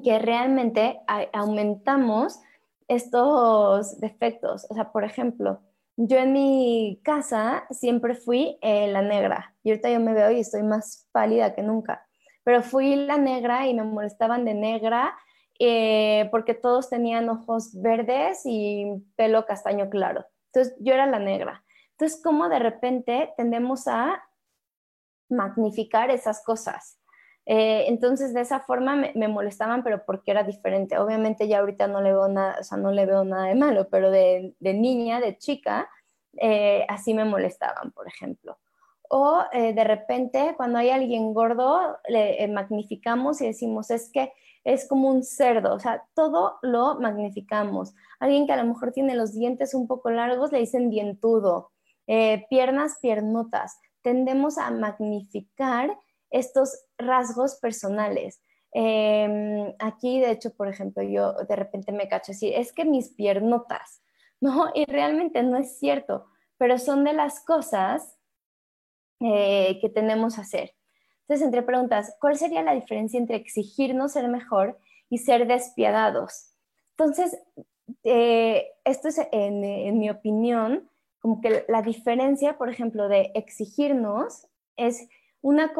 que 0.02 0.18
realmente 0.18 1.00
aumentamos 1.32 2.40
estos 2.88 3.98
defectos. 4.00 4.66
O 4.70 4.74
sea, 4.74 4.92
por 4.92 5.04
ejemplo, 5.04 5.60
yo 5.96 6.18
en 6.18 6.32
mi 6.32 7.00
casa 7.04 7.64
siempre 7.70 8.14
fui 8.14 8.58
eh, 8.62 8.88
la 8.88 9.02
negra 9.02 9.54
y 9.62 9.70
ahorita 9.70 9.90
yo 9.90 10.00
me 10.00 10.14
veo 10.14 10.30
y 10.30 10.40
estoy 10.40 10.62
más 10.62 11.08
pálida 11.12 11.54
que 11.54 11.62
nunca, 11.62 12.06
pero 12.44 12.62
fui 12.62 12.96
la 12.96 13.18
negra 13.18 13.66
y 13.66 13.74
me 13.74 13.84
molestaban 13.84 14.44
de 14.44 14.54
negra 14.54 15.14
eh, 15.58 16.28
porque 16.30 16.54
todos 16.54 16.88
tenían 16.88 17.28
ojos 17.28 17.80
verdes 17.80 18.42
y 18.44 18.86
pelo 19.16 19.46
castaño 19.46 19.90
claro. 19.90 20.24
Entonces 20.46 20.74
yo 20.80 20.94
era 20.94 21.06
la 21.06 21.18
negra. 21.18 21.64
Entonces, 21.92 22.20
como 22.22 22.48
de 22.48 22.58
repente 22.58 23.32
tendemos 23.36 23.86
a 23.86 24.22
magnificar 25.28 26.10
esas 26.10 26.42
cosas. 26.44 26.98
Eh, 27.46 27.86
entonces, 27.88 28.32
de 28.34 28.40
esa 28.42 28.60
forma 28.60 28.94
me, 29.14 29.28
molestaban, 29.28 29.82
pero 29.82 30.04
porque 30.04 30.30
era 30.30 30.44
diferente. 30.44 30.98
Obviamente 30.98 31.48
ya 31.48 31.58
ahorita 31.58 31.88
no 31.88 32.00
le 32.00 32.12
veo 32.12 32.28
nada, 32.28 32.56
o 32.60 32.64
sea, 32.64 32.78
no 32.78 32.92
le 32.92 33.06
veo 33.06 33.24
nada 33.24 33.46
de 33.48 33.54
malo, 33.54 33.88
pero 33.90 34.10
de, 34.10 34.54
niña, 34.60 35.20
de 35.20 35.38
chica, 35.38 35.88
eh, 36.40 36.86
así 36.88 37.14
me 37.14 37.24
molestaban, 37.24 37.90
por 37.92 38.06
ejemplo. 38.06 38.58
O 39.08 39.42
eh, 39.52 39.74
de 39.74 39.84
repente, 39.84 40.54
cuando 40.56 40.78
hay 40.78 40.90
alguien 40.90 41.34
gordo, 41.34 41.98
le 42.08 42.48
magnificamos 42.48 43.40
y 43.40 43.46
decimos, 43.46 43.90
es 43.90 44.10
que 44.10 44.32
es 44.64 44.88
como 44.88 45.10
un 45.10 45.24
cerdo, 45.24 45.74
o 45.74 45.80
sea, 45.80 46.04
todo 46.14 46.58
lo 46.62 46.98
magnificamos. 47.00 47.94
Alguien 48.20 48.46
que 48.46 48.52
a 48.52 48.56
lo 48.56 48.64
mejor 48.64 48.92
tiene 48.92 49.16
los 49.16 49.34
dientes 49.34 49.74
un 49.74 49.88
poco 49.88 50.10
largos, 50.10 50.52
le 50.52 50.60
dicen 50.60 50.88
dientudo, 50.88 51.72
piernas, 52.48 52.98
piernotas. 53.02 53.78
Tendemos 54.02 54.58
a 54.58 54.70
magnificar 54.70 55.98
estos 56.32 56.84
rasgos 56.98 57.56
personales. 57.56 58.42
Em, 58.72 59.74
aquí, 59.78 60.18
de 60.20 60.30
hecho, 60.30 60.54
por 60.54 60.68
ejemplo, 60.68 61.02
yo 61.02 61.34
de 61.34 61.56
repente 61.56 61.92
me 61.92 62.08
cacho 62.08 62.32
decir, 62.32 62.54
es 62.54 62.72
que 62.72 62.84
mis 62.84 63.10
piernotas, 63.10 64.02
¿no? 64.40 64.70
Y 64.74 64.86
realmente 64.86 65.42
no 65.42 65.56
es 65.56 65.78
cierto, 65.78 66.26
pero 66.56 66.78
son 66.78 67.04
de 67.04 67.12
las 67.12 67.44
cosas 67.44 68.18
eh, 69.20 69.78
que 69.80 69.88
tenemos 69.88 70.34
que 70.34 70.40
hacer. 70.40 70.74
Entonces, 71.20 71.46
entre 71.46 71.62
preguntas, 71.62 72.16
¿cuál 72.20 72.36
sería 72.36 72.62
la 72.62 72.74
diferencia 72.74 73.18
entre 73.18 73.36
exigirnos 73.36 74.12
ser 74.12 74.28
mejor 74.28 74.78
y 75.08 75.18
ser 75.18 75.46
despiadados? 75.46 76.54
Entonces, 76.96 77.38
eh, 78.04 78.68
esto 78.84 79.08
es, 79.08 79.18
en, 79.30 79.64
en 79.64 79.98
mi 79.98 80.10
opinión, 80.10 80.90
como 81.20 81.40
que 81.40 81.64
la 81.68 81.82
diferencia, 81.82 82.58
por 82.58 82.68
ejemplo, 82.68 83.08
de 83.08 83.30
exigirnos 83.34 84.48
es 84.76 85.08
una, 85.42 85.72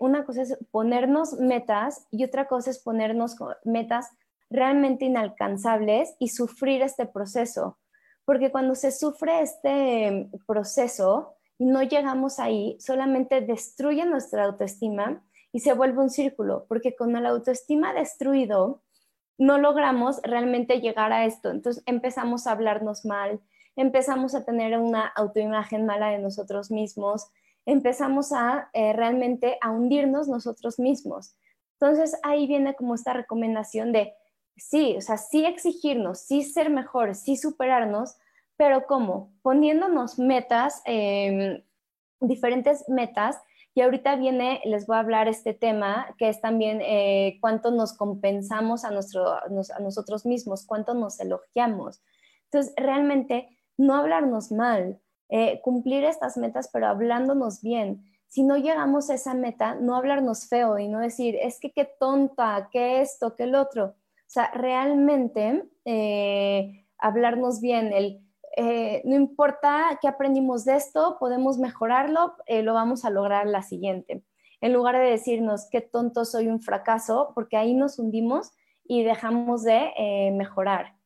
una 0.00 0.24
cosa 0.24 0.42
es 0.42 0.58
ponernos 0.70 1.34
metas 1.34 2.06
y 2.10 2.24
otra 2.24 2.46
cosa 2.46 2.70
es 2.70 2.78
ponernos 2.78 3.36
metas 3.64 4.10
realmente 4.50 5.06
inalcanzables 5.06 6.14
y 6.18 6.28
sufrir 6.28 6.82
este 6.82 7.06
proceso. 7.06 7.78
Porque 8.24 8.52
cuando 8.52 8.74
se 8.74 8.92
sufre 8.92 9.40
este 9.40 10.30
proceso 10.46 11.34
y 11.58 11.64
no 11.64 11.82
llegamos 11.82 12.38
ahí, 12.38 12.76
solamente 12.78 13.40
destruye 13.40 14.04
nuestra 14.04 14.44
autoestima 14.44 15.22
y 15.52 15.60
se 15.60 15.72
vuelve 15.72 16.02
un 16.02 16.10
círculo, 16.10 16.66
porque 16.68 16.94
con 16.94 17.12
la 17.12 17.30
autoestima 17.30 17.94
destruido 17.94 18.82
no 19.38 19.56
logramos 19.58 20.20
realmente 20.22 20.80
llegar 20.80 21.12
a 21.12 21.24
esto. 21.24 21.50
Entonces 21.50 21.82
empezamos 21.86 22.46
a 22.46 22.52
hablarnos 22.52 23.04
mal, 23.04 23.40
empezamos 23.76 24.34
a 24.34 24.44
tener 24.44 24.78
una 24.78 25.06
autoimagen 25.06 25.86
mala 25.86 26.08
de 26.08 26.18
nosotros 26.18 26.70
mismos, 26.70 27.30
empezamos 27.68 28.32
a 28.32 28.70
eh, 28.72 28.94
realmente 28.94 29.58
a 29.60 29.70
hundirnos 29.70 30.26
nosotros 30.26 30.78
mismos. 30.78 31.36
Entonces 31.74 32.18
ahí 32.22 32.46
viene 32.46 32.74
como 32.74 32.94
esta 32.94 33.12
recomendación 33.12 33.92
de, 33.92 34.14
sí, 34.56 34.94
o 34.96 35.02
sea, 35.02 35.18
sí 35.18 35.44
exigirnos, 35.44 36.20
sí 36.20 36.42
ser 36.42 36.70
mejor, 36.70 37.14
sí 37.14 37.36
superarnos, 37.36 38.16
pero 38.56 38.86
¿cómo? 38.86 39.34
Poniéndonos 39.42 40.18
metas, 40.18 40.80
em, 40.86 41.62
diferentes 42.20 42.88
metas. 42.88 43.36
Y 43.74 43.82
ahorita 43.82 44.16
viene, 44.16 44.62
les 44.64 44.86
voy 44.86 44.96
a 44.96 45.00
hablar 45.00 45.28
este 45.28 45.52
tema, 45.52 46.14
que 46.16 46.30
es 46.30 46.40
también 46.40 46.80
eh, 46.80 47.36
cuánto 47.42 47.70
nos 47.70 47.92
compensamos 47.92 48.84
a, 48.86 48.90
nuestro, 48.90 49.30
a 49.30 49.78
nosotros 49.80 50.24
mismos, 50.24 50.64
cuánto 50.64 50.94
nos 50.94 51.20
elogiamos. 51.20 52.02
Entonces, 52.44 52.72
realmente, 52.78 53.46
no 53.76 53.94
hablarnos 53.94 54.50
mal, 54.50 55.00
eh, 55.30 55.60
cumplir 55.62 56.04
estas 56.04 56.36
metas, 56.36 56.70
pero 56.72 56.86
hablándonos 56.86 57.60
bien. 57.62 58.02
Si 58.26 58.42
no 58.42 58.56
llegamos 58.56 59.10
a 59.10 59.14
esa 59.14 59.34
meta, 59.34 59.74
no 59.74 59.94
hablarnos 59.94 60.48
feo 60.48 60.78
y 60.78 60.88
no 60.88 61.00
decir, 61.00 61.36
es 61.40 61.60
que 61.60 61.72
qué 61.72 61.84
tonta, 61.84 62.68
qué 62.72 63.00
esto, 63.00 63.34
qué 63.36 63.44
el 63.44 63.54
otro. 63.54 63.86
O 63.86 64.30
sea, 64.30 64.50
realmente 64.52 65.64
eh, 65.84 66.86
hablarnos 66.98 67.60
bien, 67.60 67.92
el 67.92 68.22
eh, 68.56 69.02
no 69.04 69.14
importa 69.14 69.98
qué 70.02 70.08
aprendimos 70.08 70.64
de 70.64 70.74
esto, 70.74 71.16
podemos 71.20 71.58
mejorarlo, 71.58 72.34
lo 72.48 72.74
vamos 72.74 73.04
a 73.04 73.10
lograr 73.10 73.46
la 73.46 73.62
siguiente. 73.62 74.24
En 74.60 74.72
lugar 74.72 74.96
de 74.96 75.10
decirnos 75.10 75.68
qué 75.70 75.80
tonto 75.80 76.24
soy 76.24 76.48
un 76.48 76.60
fracaso, 76.60 77.30
porque 77.36 77.56
ahí 77.56 77.74
nos 77.74 78.00
hundimos 78.00 78.50
y 78.82 79.04
dejamos 79.04 79.62
de 79.62 80.32
mejorar. 80.34 80.97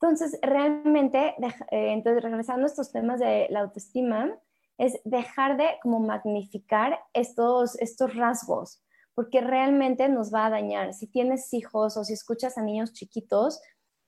Entonces, 0.00 0.38
realmente, 0.42 1.34
eh, 1.70 1.92
entonces 1.92 2.22
regresando 2.22 2.64
a 2.64 2.66
estos 2.70 2.92
temas 2.92 3.18
de 3.18 3.48
la 3.50 3.60
autoestima, 3.60 4.38
es 4.78 5.00
dejar 5.04 5.56
de 5.56 5.66
como 5.82 5.98
magnificar 5.98 7.00
estos, 7.12 7.76
estos 7.80 8.14
rasgos, 8.14 8.80
porque 9.14 9.40
realmente 9.40 10.08
nos 10.08 10.32
va 10.32 10.46
a 10.46 10.50
dañar. 10.50 10.94
Si 10.94 11.08
tienes 11.08 11.52
hijos 11.52 11.96
o 11.96 12.04
si 12.04 12.12
escuchas 12.12 12.56
a 12.56 12.62
niños 12.62 12.92
chiquitos, 12.92 13.60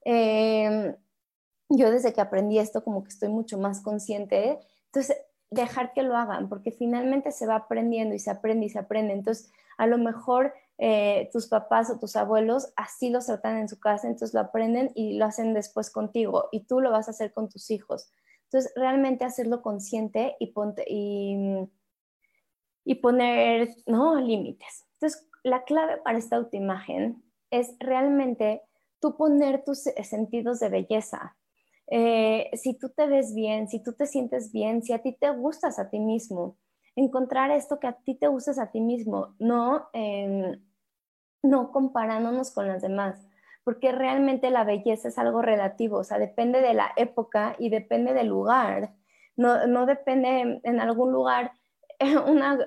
em, 0.05 0.95
yo 1.69 1.91
desde 1.91 2.13
que 2.13 2.21
aprendí 2.21 2.59
esto 2.59 2.85
como 2.85 3.03
que 3.03 3.09
estoy 3.09 3.29
mucho 3.29 3.59
más 3.59 3.83
consciente, 3.83 4.61
entonces 4.87 5.17
dejar 5.51 5.93
que 5.93 6.03
lo 6.03 6.17
hagan, 6.17 6.49
porque 6.49 6.71
finalmente 6.71 7.33
se 7.33 7.47
va 7.47 7.57
aprendiendo 7.57 8.15
y 8.15 8.21
se 8.21 8.31
aprende 8.31 8.67
y 8.67 8.69
se 8.69 8.79
aprende. 8.79 9.13
Entonces, 9.13 9.51
a 9.77 9.89
lo 9.89 9.99
mejor 9.99 10.55
eh, 10.83 11.29
tus 11.31 11.47
papás 11.47 11.91
o 11.91 11.99
tus 11.99 12.17
abuelos 12.17 12.73
así 12.75 13.11
lo 13.11 13.19
tratan 13.21 13.59
en 13.59 13.69
su 13.69 13.79
casa, 13.79 14.07
entonces 14.07 14.33
lo 14.33 14.41
aprenden 14.41 14.91
y 14.95 15.19
lo 15.19 15.27
hacen 15.27 15.53
después 15.53 15.91
contigo 15.91 16.49
y 16.53 16.65
tú 16.65 16.81
lo 16.81 16.91
vas 16.91 17.07
a 17.07 17.11
hacer 17.11 17.35
con 17.35 17.51
tus 17.51 17.71
hijos. 17.71 18.11
Entonces, 18.45 18.73
realmente 18.75 19.27
hacerlo 19.27 19.61
consciente 19.61 20.37
y, 20.41 20.53
ponte, 20.53 20.87
y, 20.89 21.69
y 22.83 22.95
poner 22.95 23.69
¿no? 23.87 24.19
límites. 24.19 24.87
Entonces, 24.95 25.29
la 25.45 25.65
clave 25.65 25.99
para 25.99 26.17
esta 26.17 26.37
autoimagen 26.37 27.23
es 27.51 27.75
realmente 27.79 28.63
tú 29.01 29.19
poner 29.19 29.63
tus 29.65 29.83
sentidos 30.03 30.61
de 30.61 30.71
belleza. 30.71 31.37
Eh, 31.89 32.49
si 32.55 32.79
tú 32.79 32.89
te 32.89 33.07
ves 33.07 33.35
bien, 33.35 33.69
si 33.69 33.83
tú 33.83 33.93
te 33.93 34.07
sientes 34.07 34.51
bien, 34.51 34.83
si 34.83 34.95
a 34.95 35.03
ti 35.03 35.13
te 35.13 35.31
gustas 35.31 35.79
a 35.79 35.91
ti 35.91 36.01
mismo, 36.01 36.57
encontrar 36.97 37.51
esto 37.51 37.79
que 37.79 37.87
a 37.87 37.93
ti 37.93 38.15
te 38.15 38.29
gustes 38.29 38.59
a 38.59 38.71
ti 38.71 38.81
mismo, 38.81 39.35
no 39.39 39.91
no 41.43 41.73
comparándonos 41.73 42.51
con 42.53 42.69
las 42.69 42.83
demás, 42.83 43.27
porque 43.65 43.93
realmente 43.93 44.51
la 44.51 44.65
belleza 44.65 45.09
es 45.09 45.19
algo 45.19 45.43
relativo, 45.43 45.99
o 45.99 46.05
sea, 46.05 46.19
depende 46.19 46.61
de 46.61 46.75
la 46.75 46.93
época 46.97 47.57
y 47.59 47.71
depende 47.71 48.15
del 48.15 48.29
lugar, 48.29 48.95
no, 49.37 49.67
no 49.67 49.87
depende 49.87 50.61
en 50.63 50.81
algún 50.81 51.13
lugar. 51.13 51.53
Una, 52.27 52.59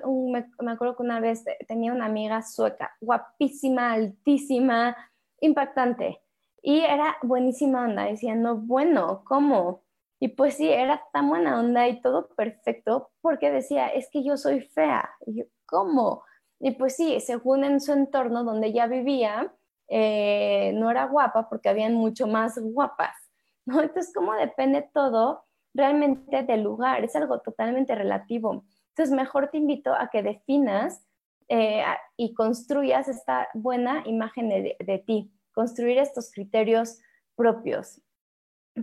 me, 0.60 0.72
acuerdo 0.72 0.96
que 0.96 1.02
una 1.02 1.20
vez 1.20 1.44
tenía 1.66 1.92
una 1.92 2.06
amiga 2.06 2.42
sueca, 2.42 2.96
guapísima, 3.00 3.92
altísima, 3.92 4.96
impactante, 5.40 6.20
y 6.62 6.80
era 6.80 7.16
buenísima 7.22 7.84
onda, 7.84 8.04
decía, 8.04 8.34
no, 8.34 8.56
bueno, 8.56 9.22
¿cómo? 9.24 9.84
Y 10.18 10.28
pues 10.28 10.54
sí, 10.54 10.70
era 10.70 11.02
tan 11.12 11.28
buena 11.28 11.60
onda 11.60 11.86
y 11.88 12.00
todo 12.00 12.28
perfecto, 12.28 13.10
porque 13.20 13.50
decía, 13.50 13.88
es 13.88 14.08
que 14.10 14.24
yo 14.24 14.38
soy 14.38 14.62
fea. 14.62 15.10
Y 15.26 15.40
yo, 15.40 15.44
¿cómo? 15.66 16.22
Y 16.60 16.72
pues 16.72 16.96
sí, 16.96 17.20
según 17.20 17.64
en 17.64 17.80
su 17.80 17.92
entorno 17.92 18.44
donde 18.44 18.68
ella 18.68 18.86
vivía, 18.86 19.52
eh, 19.88 20.72
no 20.74 20.90
era 20.90 21.06
guapa 21.06 21.48
porque 21.48 21.68
habían 21.68 21.94
mucho 21.94 22.26
más 22.26 22.58
guapas, 22.58 23.14
¿no? 23.66 23.82
Entonces, 23.82 24.12
¿cómo 24.14 24.32
depende 24.34 24.88
todo 24.92 25.44
realmente 25.74 26.42
del 26.42 26.62
lugar? 26.62 27.04
Es 27.04 27.16
algo 27.16 27.40
totalmente 27.40 27.94
relativo. 27.94 28.64
Entonces, 28.90 29.14
mejor 29.14 29.48
te 29.50 29.58
invito 29.58 29.92
a 29.92 30.08
que 30.08 30.22
definas 30.22 31.04
eh, 31.48 31.84
y 32.16 32.32
construyas 32.32 33.08
esta 33.08 33.48
buena 33.54 34.02
imagen 34.06 34.48
de, 34.48 34.76
de 34.78 34.98
ti, 34.98 35.32
construir 35.52 35.98
estos 35.98 36.30
criterios 36.30 37.00
propios. 37.34 38.00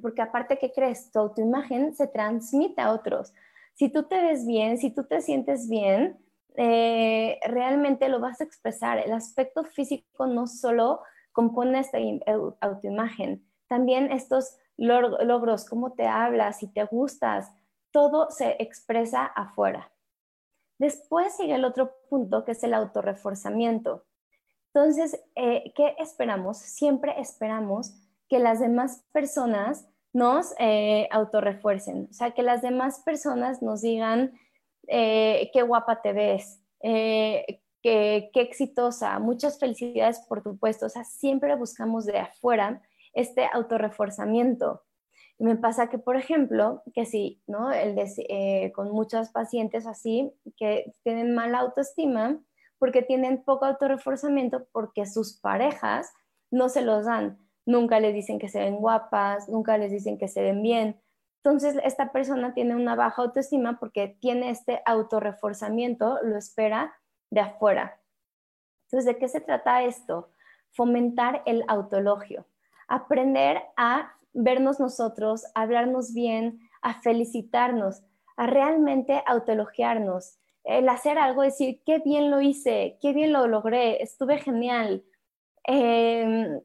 Porque 0.01 0.21
aparte, 0.21 0.57
¿qué 0.57 0.71
crees? 0.71 1.11
Tu 1.11 1.19
autoimagen 1.19 1.95
se 1.95 2.07
transmite 2.07 2.81
a 2.81 2.93
otros. 2.93 3.33
Si 3.73 3.89
tú 3.89 4.03
te 4.03 4.21
ves 4.21 4.45
bien, 4.45 4.77
si 4.77 4.91
tú 4.91 5.05
te 5.05 5.21
sientes 5.21 5.67
bien, 5.67 6.20
eh, 6.55 7.39
realmente 7.47 8.09
lo 8.09 8.19
vas 8.19 8.41
a 8.41 8.43
expresar. 8.43 8.97
El 8.99 9.11
aspecto 9.13 9.63
físico 9.63 10.27
no 10.27 10.47
solo 10.47 11.01
compone 11.31 11.79
esta 11.79 11.97
autoimagen, 12.59 13.45
también 13.67 14.11
estos 14.11 14.57
logros, 14.77 15.65
cómo 15.65 15.93
te 15.93 16.07
hablas, 16.07 16.59
si 16.59 16.67
te 16.67 16.83
gustas, 16.85 17.51
todo 17.91 18.29
se 18.31 18.55
expresa 18.59 19.25
afuera. 19.25 19.91
Después 20.77 21.35
sigue 21.35 21.55
el 21.55 21.65
otro 21.65 21.93
punto 22.09 22.43
que 22.43 22.53
es 22.53 22.63
el 22.63 22.73
autorreforzamiento. 22.73 24.05
Entonces, 24.73 25.21
eh, 25.35 25.73
¿qué 25.75 25.95
esperamos? 25.99 26.57
Siempre 26.57 27.19
esperamos 27.19 27.93
que 28.29 28.39
las 28.39 28.59
demás 28.59 29.03
personas 29.11 29.87
nos 30.13 30.53
eh, 30.59 31.07
autorrefuercen, 31.11 32.07
o 32.09 32.13
sea, 32.13 32.31
que 32.31 32.43
las 32.43 32.61
demás 32.61 32.99
personas 32.99 33.61
nos 33.61 33.81
digan, 33.81 34.33
eh, 34.87 35.49
qué 35.53 35.61
guapa 35.61 36.01
te 36.01 36.13
ves, 36.13 36.61
eh, 36.81 37.61
qué, 37.81 38.29
exitosa, 38.33 39.19
muchas 39.19 39.59
felicidades 39.59 40.19
por 40.27 40.43
tu 40.43 40.57
puesto. 40.57 40.85
O 40.85 40.89
sea, 40.89 41.03
siempre 41.03 41.55
buscamos 41.55 42.05
de 42.05 42.19
afuera 42.19 42.81
este 43.13 43.47
autorreforzamiento. 43.51 44.83
Y 45.37 45.43
me 45.43 45.55
pasa 45.55 45.89
que, 45.89 45.97
por 45.97 46.17
ejemplo, 46.17 46.83
que 46.93 47.05
sí, 47.05 47.41
¿no? 47.47 47.71
El 47.71 47.97
eh, 48.29 48.71
con 48.75 48.91
muchas 48.91 49.31
pacientes 49.31 49.87
así 49.87 50.31
que 50.55 50.93
tienen 51.03 51.33
mala 51.33 51.59
autoestima 51.59 52.39
porque 52.77 53.01
tienen 53.01 53.43
poco 53.43 53.65
autorreforzamiento 53.65 54.67
porque 54.71 55.05
sus 55.05 55.39
parejas 55.39 56.11
no 56.51 56.69
se 56.69 56.81
los 56.81 57.05
dan. 57.05 57.39
Nunca 57.65 57.99
les 57.99 58.13
dicen 58.13 58.39
que 58.39 58.49
se 58.49 58.59
ven 58.59 58.77
guapas, 58.77 59.49
nunca 59.49 59.77
les 59.77 59.91
dicen 59.91 60.17
que 60.17 60.27
se 60.27 60.41
ven 60.41 60.61
bien, 60.61 60.99
entonces, 61.43 61.75
esta 61.83 62.11
persona 62.11 62.53
tiene 62.53 62.75
una 62.75 62.95
baja 62.95 63.23
autoestima 63.23 63.79
porque 63.79 64.15
tiene 64.19 64.51
este 64.51 64.83
autorreforzamiento, 64.85 66.19
lo 66.21 66.37
espera 66.37 66.93
de 67.31 67.41
afuera. 67.41 67.99
Entonces, 68.85 69.05
¿de 69.11 69.17
qué 69.17 69.27
se 69.27 69.41
trata 69.41 69.83
esto? 69.83 70.29
Fomentar 70.71 71.41
el 71.47 71.63
autologio, 71.67 72.45
aprender 72.87 73.59
a 73.75 74.13
vernos 74.33 74.79
nosotros, 74.79 75.45
a 75.55 75.61
hablarnos 75.61 76.13
bien, 76.13 76.59
a 76.83 77.01
felicitarnos, 77.01 78.03
a 78.37 78.45
realmente 78.45 79.23
autologiarnos, 79.25 80.37
el 80.63 80.87
hacer 80.89 81.17
algo, 81.17 81.41
decir, 81.41 81.81
qué 81.83 81.97
bien 81.99 82.29
lo 82.29 82.39
hice, 82.39 82.99
qué 83.01 83.13
bien 83.13 83.33
lo 83.33 83.47
logré, 83.47 84.03
estuve 84.03 84.37
genial. 84.37 85.03
Em, 85.63 86.61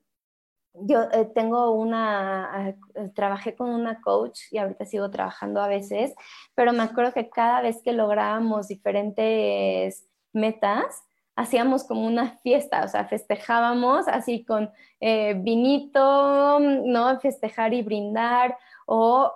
yo 0.82 1.02
eh, 1.12 1.30
tengo 1.34 1.72
una, 1.72 2.74
eh, 2.94 3.08
trabajé 3.14 3.54
con 3.54 3.70
una 3.70 4.00
coach 4.00 4.40
y 4.50 4.58
ahorita 4.58 4.84
sigo 4.84 5.10
trabajando 5.10 5.60
a 5.60 5.68
veces, 5.68 6.14
pero 6.54 6.72
me 6.72 6.82
acuerdo 6.82 7.12
que 7.12 7.28
cada 7.30 7.62
vez 7.62 7.80
que 7.82 7.92
lográbamos 7.92 8.68
diferentes 8.68 10.06
metas, 10.32 11.02
hacíamos 11.34 11.84
como 11.84 12.06
una 12.06 12.38
fiesta, 12.38 12.84
o 12.84 12.88
sea, 12.88 13.06
festejábamos 13.06 14.08
así 14.08 14.44
con 14.44 14.70
eh, 15.00 15.34
vinito, 15.34 16.58
¿no? 16.60 17.20
Festejar 17.20 17.74
y 17.74 17.82
brindar, 17.82 18.56
o 18.86 19.32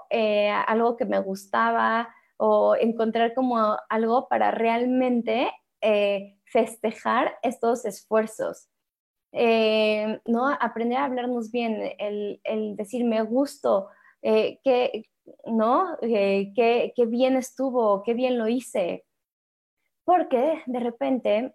algo 0.67 0.97
que 0.97 1.05
me 1.05 1.21
gustaba, 1.21 2.09
o 2.37 2.75
encontrar 2.77 3.35
como 3.35 3.77
algo 3.89 4.29
para 4.29 4.51
realmente 4.51 5.51
festejar 6.45 7.37
estos 7.43 7.85
esfuerzos. 7.85 8.71
Eh, 9.33 10.21
¿no? 10.27 10.49
Aprender 10.49 10.99
a 10.99 11.05
hablarnos 11.05 11.51
bien, 11.51 11.95
el, 11.99 12.77
decir 12.77 13.05
me 13.05 13.23
gusto, 13.23 13.89
eh, 14.23 14.59
que, 14.65 15.09
¿no? 15.47 15.97
Eh, 16.03 16.53
qué, 16.55 16.93
bien 17.07 17.37
estuvo, 17.37 18.03
qué 18.03 18.15
bien 18.15 18.39
lo 18.39 18.49
hice. 18.49 19.05
Porque 20.05 20.63
de 20.67 20.81
repente 20.81 21.55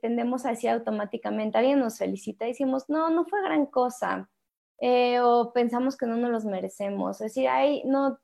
tendemos 0.00 0.46
a 0.46 0.50
decir 0.50 0.70
automáticamente, 0.70 1.58
alguien 1.58 1.80
nos 1.80 1.98
felicita 1.98 2.46
y 2.46 2.48
decimos, 2.48 2.88
no, 2.88 3.10
no 3.10 3.26
fue 3.26 3.42
gran 3.42 3.66
cosa. 3.66 4.28
o 5.22 5.52
pensamos 5.52 5.96
que 5.96 6.06
no 6.06 6.16
nos 6.16 6.30
los 6.30 6.44
merecemos. 6.44 7.20
Es 7.20 7.34
decir, 7.34 7.48
ay, 7.48 7.82
no, 7.84 8.18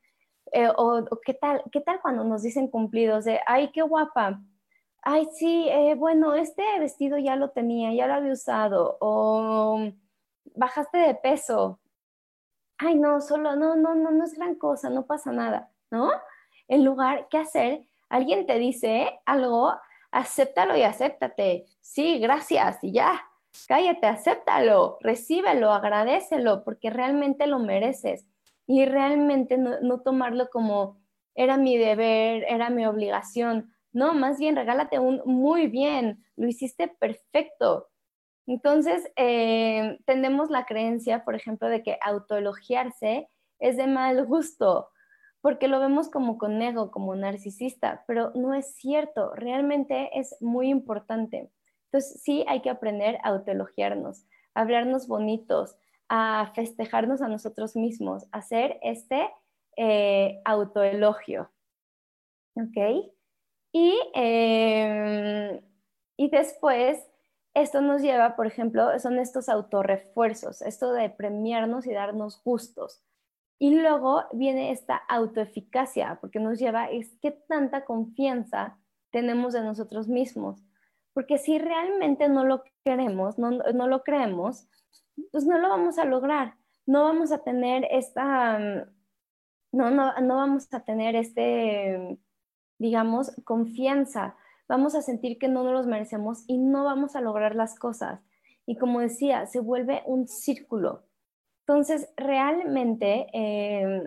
o, 0.77 1.05
¿qué, 1.25 1.35
tal, 1.35 1.63
¿qué 1.73 1.81
tal 1.81 2.01
cuando 2.01 2.25
nos 2.25 2.43
dicen 2.43 2.69
cumplidos 2.69 3.25
de, 3.27 3.41
ay, 3.47 3.71
qué 3.73 3.83
guapa? 3.83 4.41
Ay, 5.11 5.27
sí, 5.33 5.67
eh, 5.71 5.95
bueno, 5.95 6.35
este 6.35 6.63
vestido 6.81 7.17
ya 7.17 7.35
lo 7.35 7.49
tenía, 7.51 7.95
ya 7.95 8.07
lo 8.07 8.15
había 8.15 8.33
usado, 8.33 8.99
o 9.01 9.91
bajaste 10.55 10.99
de 10.99 11.15
peso, 11.15 11.81
ay, 12.77 12.95
no, 12.95 13.23
solo, 13.23 13.57
no, 13.57 13.75
no, 13.75 13.95
no, 13.95 14.11
no 14.11 14.25
es 14.25 14.35
gran 14.35 14.57
cosa, 14.57 14.91
no 14.91 15.07
pasa 15.07 15.33
nada, 15.33 15.71
¿no? 15.91 16.11
En 16.69 16.85
lugar, 16.85 17.27
¿qué 17.31 17.39
hacer? 17.39 17.87
Alguien 18.11 18.45
te 18.47 18.59
dice 18.59 19.19
algo, 19.25 19.73
acéptalo 20.11 20.77
y 20.77 20.83
acéptate. 20.83 21.65
Sí, 21.81 22.19
gracias, 22.19 22.79
y 22.83 22.93
ya. 22.93 23.23
Cállate, 23.67 24.07
acéptalo, 24.09 24.99
recíbelo, 25.01 25.73
agradecelo, 25.73 26.65
porque 26.65 26.91
realmente 26.91 27.47
lo 27.47 27.59
mereces. 27.61 28.27
Y 28.67 28.85
realmente 28.85 29.57
no, 29.57 29.81
no 29.81 30.01
tomarlo 30.03 30.51
como 30.51 30.99
era 31.35 31.57
mi 31.57 31.79
deber, 31.79 32.45
era 32.47 32.69
mi 32.69 32.85
obligación. 32.85 33.73
No, 33.99 34.15
más 34.15 34.39
bien 34.39 34.55
regálate 34.55 35.01
un 35.01 35.21
muy 35.25 35.67
bien, 35.67 36.25
lo 36.37 36.47
hiciste 36.47 36.87
perfecto. 36.87 37.89
Entonces, 38.47 39.11
eh, 39.17 39.99
tenemos 40.07 40.51
la 40.51 40.67
creencia, 40.67 41.25
por 41.25 41.35
ejemplo, 41.35 41.69
de 41.69 41.83
que 41.83 41.99
autoelogiarse 42.01 43.29
es 43.59 43.77
de 43.77 43.89
mal 43.89 44.25
gusto, 44.25 44.91
porque 45.41 45.67
lo 45.67 45.81
vemos 45.81 46.11
como 46.11 46.39
con 46.39 46.63
ego, 46.63 46.93
como 46.93 47.17
narcisista, 47.17 48.05
pero 48.07 48.31
no 48.37 48.55
es 48.55 48.73
cierto, 48.77 49.35
realmente 49.35 50.17
es 50.17 50.37
muy 50.41 50.69
importante. 50.69 51.51
Entonces, 51.87 52.23
sí 52.23 52.45
hay 52.47 52.63
que 52.63 52.71
aprender 52.71 53.17
a 53.25 53.31
autoelogiarnos, 53.31 54.27
a 54.55 54.61
hablarnos 54.61 55.09
bonitos, 55.09 55.75
a 56.09 56.53
festejarnos 56.55 57.21
a 57.21 57.27
nosotros 57.27 57.75
mismos, 57.75 58.27
a 58.31 58.39
hacer 58.39 58.79
este 58.81 59.29
eh, 59.77 60.41
autoelogio. 60.45 61.51
¿Ok? 62.55 63.18
Y, 63.73 63.99
em, 64.15 65.61
y 66.17 66.31
después 66.31 66.99
esto 67.55 67.81
nos 67.81 68.03
lleva, 68.03 68.37
por 68.37 68.47
ejemplo, 68.47 68.99
son 68.99 69.19
estos 69.19 69.49
autorrefuerzos, 69.49 70.63
esto 70.63 70.93
de 70.93 71.11
premiarnos 71.11 71.87
y 71.87 71.93
darnos 71.93 72.43
gustos. 72.45 73.03
Y 73.59 73.75
luego 73.75 74.25
viene 74.33 74.71
esta 74.71 74.97
autoeficacia, 74.97 76.19
porque 76.21 76.39
nos 76.39 76.59
lleva 76.59 76.91
es 76.91 77.17
qué 77.21 77.33
tanta 77.33 77.85
confianza 77.85 78.79
tenemos 79.11 79.55
en 79.55 79.65
nosotros 79.65 80.09
mismos. 80.09 80.63
Porque 81.13 81.39
si 81.39 81.59
realmente 81.59 82.29
no 82.29 82.45
lo 82.45 82.63
queremos, 82.85 83.39
no, 83.39 83.51
no 83.51 83.89
lo 83.89 84.05
creemos, 84.05 84.69
pues 85.33 85.45
no 85.45 85.59
lo 85.59 85.69
vamos 85.69 85.99
a 85.99 86.05
lograr. 86.05 86.55
No 86.87 87.03
vamos 87.03 87.33
a 87.33 87.43
tener 87.43 87.87
esta, 87.91 88.59
no, 88.59 89.91
no, 89.91 90.21
no 90.21 90.37
vamos 90.37 90.73
a 90.73 90.85
tener 90.85 91.17
este, 91.17 92.19
digamos, 92.79 93.33
confianza 93.45 94.37
vamos 94.69 94.95
a 94.95 95.03
sentir 95.03 95.39
que 95.39 95.49
no 95.49 95.65
nos 95.65 95.73
los 95.73 95.87
merecemos 95.87 96.45
y 96.47 96.59
no 96.59 96.85
vamos 96.85 97.17
a 97.17 97.21
lograr 97.21 97.55
las 97.55 97.79
cosas. 97.79 98.21
Y 98.67 98.77
como 98.77 99.01
decía, 99.01 99.47
se 99.47 99.61
vuelve 99.61 100.03
un 100.07 100.29
círculo. 100.29 101.05
Entonces, 101.67 102.09
realmente, 102.17 103.27
em, 103.33 104.05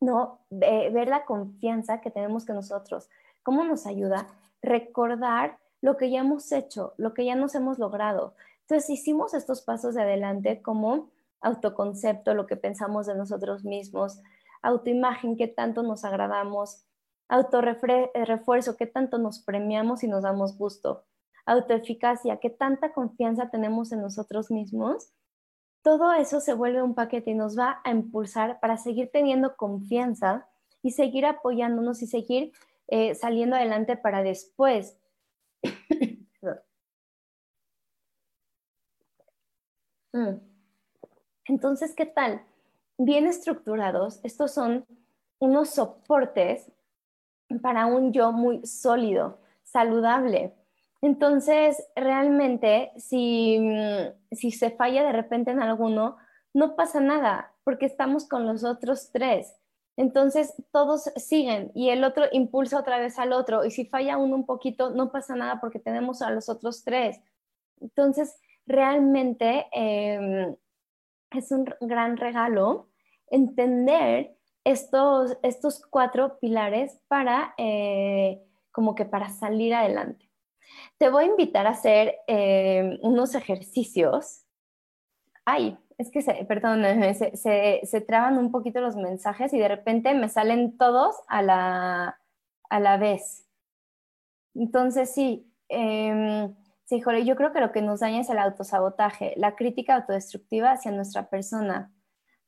no, 0.00 0.40
ver 0.50 1.08
la 1.08 1.24
confianza 1.24 2.00
que 2.00 2.10
tenemos 2.10 2.44
que 2.44 2.52
nosotros, 2.52 3.08
cómo 3.42 3.64
nos 3.64 3.86
ayuda 3.86 4.28
recordar 4.62 5.58
lo 5.80 5.96
que 5.96 6.10
ya 6.10 6.20
hemos 6.20 6.50
hecho, 6.52 6.94
lo 6.96 7.14
que 7.14 7.24
ya 7.24 7.34
nos 7.34 7.54
hemos 7.54 7.78
logrado. 7.78 8.34
Entonces, 8.62 8.90
hicimos 8.90 9.34
estos 9.34 9.62
pasos 9.62 9.94
de 9.94 10.02
adelante 10.02 10.62
como 10.62 11.10
autoconcepto, 11.40 12.34
lo 12.34 12.46
que 12.46 12.56
pensamos 12.56 13.06
de 13.06 13.14
nosotros 13.14 13.64
mismos, 13.64 14.20
autoimagen, 14.62 15.36
qué 15.36 15.46
tanto 15.46 15.82
nos 15.82 16.04
agradamos, 16.04 16.85
autorrefuerzo, 17.28 18.76
qué 18.76 18.86
tanto 18.86 19.18
nos 19.18 19.40
premiamos 19.40 20.04
y 20.04 20.08
nos 20.08 20.22
damos 20.22 20.56
gusto, 20.56 21.04
autoeficacia, 21.44 22.38
qué 22.38 22.50
tanta 22.50 22.92
confianza 22.92 23.50
tenemos 23.50 23.92
en 23.92 24.02
nosotros 24.02 24.50
mismos, 24.50 25.12
todo 25.82 26.12
eso 26.12 26.40
se 26.40 26.52
vuelve 26.52 26.82
un 26.82 26.94
paquete 26.94 27.30
y 27.30 27.34
nos 27.34 27.56
va 27.56 27.80
a 27.84 27.90
impulsar 27.90 28.58
para 28.58 28.76
seguir 28.76 29.10
teniendo 29.12 29.56
confianza 29.56 30.48
y 30.82 30.90
seguir 30.90 31.24
apoyándonos 31.26 32.02
y 32.02 32.08
seguir 32.08 32.52
eh, 32.88 33.14
saliendo 33.14 33.56
adelante 33.56 33.96
para 33.96 34.22
después. 34.22 34.98
Mm. 40.12 40.40
Entonces, 41.44 41.94
¿qué 41.94 42.06
tal? 42.06 42.42
Bien 42.96 43.26
estructurados, 43.26 44.18
estos 44.22 44.54
son 44.54 44.86
unos 45.38 45.68
soportes 45.74 46.72
para 47.62 47.86
un 47.86 48.12
yo 48.12 48.32
muy 48.32 48.64
sólido, 48.66 49.38
saludable. 49.62 50.54
Entonces, 51.02 51.82
realmente, 51.94 52.92
si, 52.96 53.58
mm, 53.60 54.34
si 54.34 54.50
se 54.50 54.70
falla 54.70 55.04
de 55.04 55.12
repente 55.12 55.50
en 55.50 55.60
alguno, 55.60 56.16
no 56.54 56.74
pasa 56.74 57.00
nada, 57.00 57.52
porque 57.64 57.86
estamos 57.86 58.28
con 58.28 58.46
los 58.46 58.64
otros 58.64 59.10
tres. 59.12 59.54
Entonces, 59.96 60.54
todos 60.72 61.04
siguen 61.16 61.70
y 61.74 61.88
el 61.90 62.04
otro 62.04 62.24
impulsa 62.32 62.78
otra 62.78 62.98
vez 62.98 63.18
al 63.18 63.32
otro. 63.32 63.64
Y 63.64 63.70
si 63.70 63.86
falla 63.86 64.18
uno 64.18 64.36
un 64.36 64.46
poquito, 64.46 64.90
no 64.90 65.10
pasa 65.10 65.36
nada 65.36 65.60
porque 65.60 65.78
tenemos 65.78 66.22
a 66.22 66.30
los 66.30 66.48
otros 66.48 66.84
tres. 66.84 67.20
Entonces, 67.80 68.36
realmente 68.66 69.66
em, 69.72 70.56
es 71.30 71.50
un 71.52 71.64
gran 71.80 72.16
regalo 72.16 72.88
entender 73.30 74.36
estos, 74.66 75.38
estos 75.44 75.80
cuatro 75.88 76.40
pilares 76.40 77.00
para, 77.06 77.54
eh, 77.56 78.42
como 78.72 78.96
que 78.96 79.04
para 79.04 79.30
salir 79.30 79.72
adelante. 79.72 80.28
Te 80.98 81.08
voy 81.08 81.24
a 81.24 81.28
invitar 81.28 81.68
a 81.68 81.70
hacer 81.70 82.16
eh, 82.26 82.98
unos 83.02 83.36
ejercicios. 83.36 84.42
Ay, 85.44 85.78
es 85.98 86.10
que, 86.10 86.20
perdón, 86.48 86.82
se, 87.14 87.36
se, 87.86 88.00
traban 88.00 88.38
un 88.38 88.50
poquito 88.50 88.80
los 88.80 88.96
mensajes 88.96 89.54
y 89.54 89.58
de 89.60 89.68
repente 89.68 90.12
me 90.14 90.28
salen 90.28 90.76
todos 90.76 91.14
a 91.28 91.42
la, 91.42 92.20
a 92.68 92.80
la 92.80 92.96
vez. 92.96 93.46
Entonces, 94.52 95.14
sí, 95.14 95.48
eh, 95.68 96.52
sí, 96.86 97.00
Jorge, 97.00 97.24
yo 97.24 97.36
creo 97.36 97.52
que 97.52 97.60
lo 97.60 97.70
que 97.70 97.82
nos 97.82 98.00
daña 98.00 98.22
es 98.22 98.30
el 98.30 98.38
autosabotaje, 98.38 99.34
la 99.36 99.54
crítica 99.54 99.94
autodestructiva 99.94 100.72
hacia 100.72 100.90
nuestra 100.90 101.30
persona. 101.30 101.92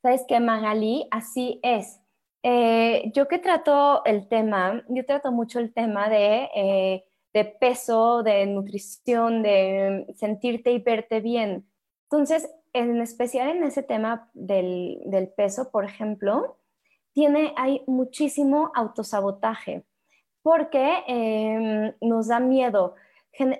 ¿Sabes 0.01 0.25
qué, 0.27 0.41
Magali? 0.41 1.07
Así 1.11 1.61
es. 1.63 2.01
Eh, 2.43 3.11
yo 3.13 3.27
que 3.27 3.39
trato 3.39 4.03
el 4.05 4.27
tema, 4.27 4.83
yo 4.87 5.05
trato 5.05 5.31
mucho 5.31 5.59
el 5.59 5.73
tema 5.73 6.09
de, 6.09 6.49
eh, 6.55 7.05
de 7.33 7.45
peso, 7.45 8.23
de 8.23 8.45
nutrición, 8.45 9.43
de 9.43 10.05
sentirte 10.17 10.71
y 10.71 10.79
verte 10.79 11.19
bien. 11.19 11.67
Entonces, 12.03 12.49
en 12.73 13.01
especial 13.01 13.49
en 13.49 13.63
ese 13.63 13.83
tema 13.83 14.29
del, 14.33 14.99
del 15.05 15.29
peso, 15.29 15.71
por 15.71 15.85
ejemplo, 15.85 16.57
tiene, 17.13 17.53
hay 17.57 17.83
muchísimo 17.87 18.71
autosabotaje 18.75 19.83
porque 20.41 21.03
em, 21.07 21.93
nos 22.01 22.27
da 22.27 22.39
miedo. 22.39 22.95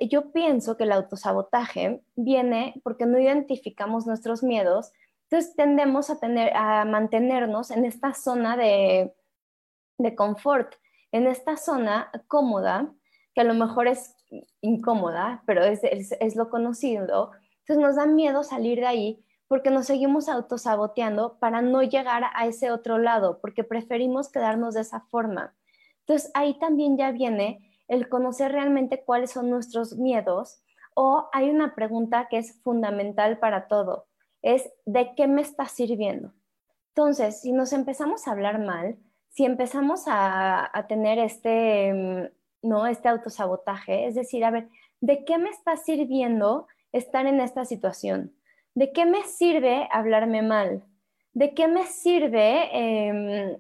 Yo 0.02 0.32
pienso 0.32 0.78
que 0.78 0.84
el 0.84 0.92
autosabotaje 0.92 2.02
viene 2.16 2.80
porque 2.84 3.06
no 3.06 3.20
identificamos 3.20 4.08
nuestros 4.08 4.44
miedos 4.44 4.92
entonces 5.32 5.56
tendemos 5.56 6.10
a, 6.10 6.20
tener, 6.20 6.52
a 6.58 6.86
mantenernos 6.86 7.70
en 7.70 7.86
esta 7.86 8.16
zona 8.16 8.58
de, 8.58 9.14
de 10.00 10.16
confort, 10.16 10.74
en 11.12 11.28
esta 11.28 11.56
zona 11.56 12.10
cómoda, 12.28 12.92
que 13.36 13.42
a 13.42 13.44
lo 13.44 13.54
mejor 13.54 13.88
es 13.88 14.16
incómoda, 14.62 15.44
pero 15.46 15.64
es, 15.64 15.82
es, 15.84 16.36
lo 16.36 16.50
conocido. 16.50 17.32
Entonces 17.60 17.78
nos 17.78 17.96
da 17.96 18.08
miedo 18.08 18.42
salir 18.42 18.80
de 18.80 18.88
ahí 18.88 19.26
porque 19.48 19.70
nos 19.70 19.86
seguimos 19.86 20.30
autosaboteando 20.30 21.38
para 21.38 21.62
no 21.62 21.84
llegar 21.84 22.24
a 22.34 22.48
ese 22.48 22.72
otro 22.72 22.98
lado, 22.98 23.40
porque 23.40 23.64
preferimos 23.64 24.32
quedarnos 24.32 24.74
de 24.74 24.82
esa 24.82 25.02
forma. 25.12 25.56
Entonces 26.00 26.32
ahí 26.34 26.58
también 26.58 26.98
ya 26.98 27.12
viene 27.12 27.80
el 27.88 28.10
conocer 28.10 28.52
realmente 28.52 29.04
cuáles 29.06 29.30
son 29.30 29.52
nuestros 29.52 29.96
miedos 29.96 30.64
o 30.96 31.30
hay 31.34 31.52
una 31.52 31.76
pregunta 31.76 32.28
que 32.30 32.40
es 32.40 32.60
fundamental 32.64 33.38
para 33.38 33.68
todo 33.68 34.09
es 34.42 34.70
de 34.86 35.14
qué 35.16 35.28
me 35.28 35.42
está 35.42 35.68
sirviendo. 35.68 36.34
Entonces, 36.90 37.42
si 37.42 37.52
nos 37.52 37.74
empezamos 37.74 38.28
a 38.28 38.32
hablar 38.32 38.60
mal, 38.60 38.98
si 39.30 39.46
empezamos 39.46 40.04
a, 40.08 40.86
tener 40.88 41.20
este, 41.20 41.94
mm, 41.94 42.68
¿no? 42.68 42.88
este 42.88 43.08
autosabotaje, 43.10 44.08
es 44.08 44.16
decir, 44.16 44.44
a 44.44 44.52
ver, 44.52 44.68
¿de 45.02 45.24
qué 45.24 45.38
me 45.38 45.50
está 45.50 45.78
sirviendo 45.78 46.68
estar 46.92 47.26
en 47.26 47.40
esta 47.40 47.66
situación? 47.66 48.34
¿De 48.76 48.92
qué 48.92 49.06
me 49.06 49.24
sirve 49.24 49.88
hablarme 49.92 50.42
mal? 50.42 50.84
¿De 51.34 51.54
qué 51.54 51.68
me 51.68 51.86
sirve 51.86 52.70
em, 52.74 53.58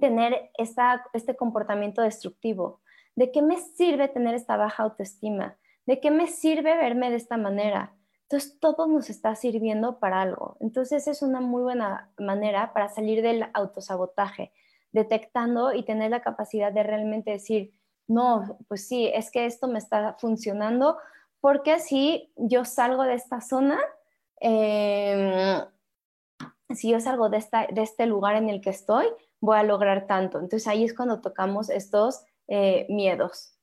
tener 0.00 0.50
este 0.56 1.36
comportamiento 1.36 2.02
destructivo? 2.02 2.80
¿De 3.16 3.30
qué 3.30 3.42
me 3.42 3.56
sirve 3.56 4.08
tener 4.08 4.34
esta 4.34 4.56
baja 4.56 4.82
autoestima? 4.82 5.56
¿De 5.86 6.00
qué 6.00 6.10
me 6.10 6.26
sirve 6.26 6.76
verme 6.76 7.10
de 7.10 7.16
esta 7.16 7.36
manera? 7.36 7.94
Entonces, 8.34 8.58
todo 8.58 8.88
nos 8.88 9.10
está 9.10 9.36
sirviendo 9.36 10.00
para 10.00 10.20
algo. 10.20 10.56
Entonces, 10.58 11.06
es 11.06 11.22
una 11.22 11.40
muy 11.40 11.62
buena 11.62 12.10
manera 12.18 12.72
para 12.72 12.88
salir 12.88 13.22
del 13.22 13.44
autosabotaje, 13.54 14.52
detectando 14.90 15.72
y 15.72 15.84
tener 15.84 16.10
la 16.10 16.20
capacidad 16.20 16.72
de 16.72 16.82
realmente 16.82 17.30
decir, 17.30 17.72
no, 18.08 18.58
pues 18.66 18.88
sí, 18.88 19.08
es 19.14 19.30
que 19.30 19.46
esto 19.46 19.68
me 19.68 19.78
está 19.78 20.16
funcionando 20.18 20.98
porque 21.38 21.78
si 21.78 22.32
yo 22.34 22.64
salgo 22.64 23.04
de 23.04 23.14
esta 23.14 23.40
zona, 23.40 23.78
em, 24.40 25.64
si 26.70 26.90
yo 26.90 26.98
salgo 26.98 27.28
de, 27.28 27.40
de 27.70 27.82
este 27.82 28.06
lugar 28.06 28.34
en 28.34 28.48
el 28.48 28.60
que 28.60 28.70
estoy, 28.70 29.06
voy 29.40 29.58
a 29.58 29.62
lograr 29.62 30.08
tanto. 30.08 30.40
Entonces 30.40 30.66
ahí 30.66 30.82
es 30.82 30.92
cuando 30.92 31.20
tocamos 31.20 31.70
estos 31.70 32.24
eh, 32.48 32.84
miedos. 32.88 33.53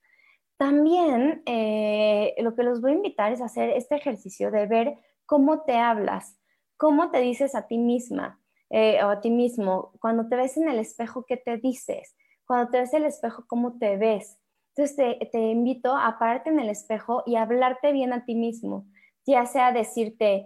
También 0.62 1.41
eh, 1.47 2.36
lo 2.38 2.54
que 2.54 2.62
los 2.62 2.82
voy 2.82 2.91
a 2.91 2.95
invitar 2.97 3.32
es 3.32 3.41
hacer 3.41 3.71
este 3.71 3.95
ejercicio 3.95 4.52
de 4.52 4.67
ver 4.67 4.93
cómo 5.26 5.63
te 5.63 5.74
hablas, 5.80 6.38
cómo 6.78 7.10
te 7.10 7.17
dices 7.17 7.56
a 7.56 7.65
ti 7.65 7.80
misma 7.80 8.39
eh, 8.69 9.04
o 9.04 9.10
a 9.10 9.21
ti 9.21 9.32
mismo. 9.32 9.91
Cuando 10.00 10.30
te 10.30 10.36
ves 10.36 10.58
en 10.58 10.69
el 10.69 10.78
espejo, 10.78 11.26
¿qué 11.28 11.38
te 11.38 11.58
dices? 11.58 12.15
Cuando 12.45 12.69
te 12.69 12.78
ves 12.78 12.93
en 12.93 13.02
el 13.02 13.08
espejo, 13.08 13.43
¿cómo 13.47 13.80
te 13.80 13.97
ves? 13.97 14.38
Entonces 14.76 14.95
te, 14.95 15.26
te 15.32 15.39
invito 15.39 15.97
a 15.97 16.19
pararte 16.19 16.52
en 16.52 16.60
el 16.60 16.69
espejo 16.69 17.24
y 17.26 17.38
hablarte 17.38 17.91
bien 17.91 18.13
a 18.13 18.24
ti 18.24 18.36
mismo, 18.36 18.86
ya 19.26 19.47
sea 19.47 19.71
decirte, 19.71 20.45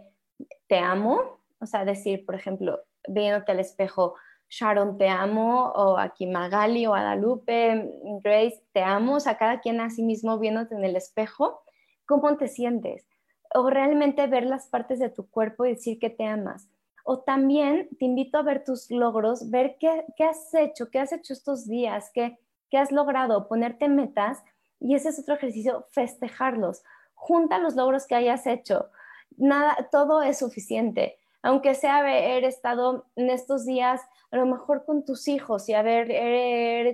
te 0.67 0.77
amo, 0.77 1.41
o 1.59 1.65
sea, 1.65 1.83
decir, 1.83 2.25
por 2.25 2.35
ejemplo, 2.35 2.79
viéndote 3.05 3.51
al 3.51 3.59
espejo, 3.59 4.15
Sharon, 4.57 4.97
te 4.97 5.09
amo, 5.09 5.65
o 5.75 5.97
aquí 5.97 6.27
Magali 6.27 6.85
o 6.85 6.91
Guadalupe, 6.91 7.91
Grace, 8.23 8.63
te 8.71 8.81
amo, 8.81 9.15
o 9.15 9.19
sea, 9.19 9.37
cada 9.37 9.59
quien 9.59 9.81
a 9.81 9.89
sí 9.89 10.01
mismo 10.01 10.39
viéndote 10.39 10.75
en 10.75 10.85
el 10.85 10.95
espejo, 10.95 11.61
¿cómo 12.05 12.37
te 12.37 12.47
sientes? 12.47 13.05
O 13.53 13.69
realmente 13.69 14.25
ver 14.27 14.45
las 14.45 14.67
partes 14.67 14.99
de 14.99 15.09
tu 15.09 15.29
cuerpo 15.29 15.65
y 15.65 15.71
decir 15.71 15.99
que 15.99 16.09
te 16.09 16.25
amas. 16.25 16.69
O 17.03 17.19
también 17.19 17.89
te 17.99 18.05
invito 18.05 18.37
a 18.37 18.43
ver 18.43 18.63
tus 18.63 18.89
logros, 18.89 19.49
ver 19.51 19.75
qué, 19.77 20.05
has 20.23 20.53
hecho, 20.53 20.89
qué 20.89 20.99
has 20.99 21.11
hecho 21.11 21.33
estos 21.33 21.67
días, 21.67 22.09
qué, 22.13 22.39
qué 22.69 22.77
has 22.77 22.93
logrado, 22.93 23.49
ponerte 23.49 23.89
metas. 23.89 24.41
Y 24.79 24.95
ese 24.95 25.09
es 25.09 25.19
otro 25.19 25.35
ejercicio, 25.35 25.85
festejarlos. 25.91 26.81
Junta 27.13 27.59
los 27.59 27.75
logros 27.75 28.07
que 28.07 28.15
hayas 28.15 28.47
hecho. 28.47 28.89
Nada, 29.35 29.89
todo 29.91 30.21
es 30.21 30.39
suficiente 30.39 31.17
aunque 31.45 31.75
sea 31.75 31.97
haber 31.97 32.43
estado 32.43 33.05
en 33.15 33.29
estos 33.29 33.67
días 33.67 34.01
a 34.31 34.37
lo 34.37 34.47
mejor 34.47 34.83
con 34.83 35.05
tus 35.05 35.27
hijos 35.27 35.69
y 35.69 35.75
haber, 35.75 36.07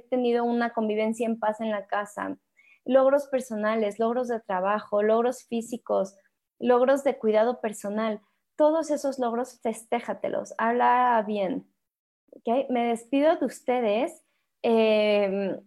tenido 0.09 0.43
una 0.43 0.73
convivencia 0.73 1.25
en 1.25 1.39
paz 1.39 1.61
en 1.61 1.71
la 1.71 1.87
casa, 1.87 2.37
logros 2.83 3.27
personales, 3.27 3.97
logros 3.97 4.27
de 4.27 4.41
trabajo, 4.41 5.03
logros 5.03 5.45
físicos, 5.45 6.17
logros 6.59 7.05
de 7.05 7.17
cuidado 7.17 7.61
personal, 7.61 8.19
todos 8.57 8.91
esos 8.91 9.19
logros 9.19 9.61
festéjatelos, 9.61 10.53
habla 10.57 11.23
bien. 11.25 11.65
Me 12.69 12.87
despido 12.87 13.37
de 13.37 13.45
ustedes. 13.45 14.21
Em, 14.63 15.61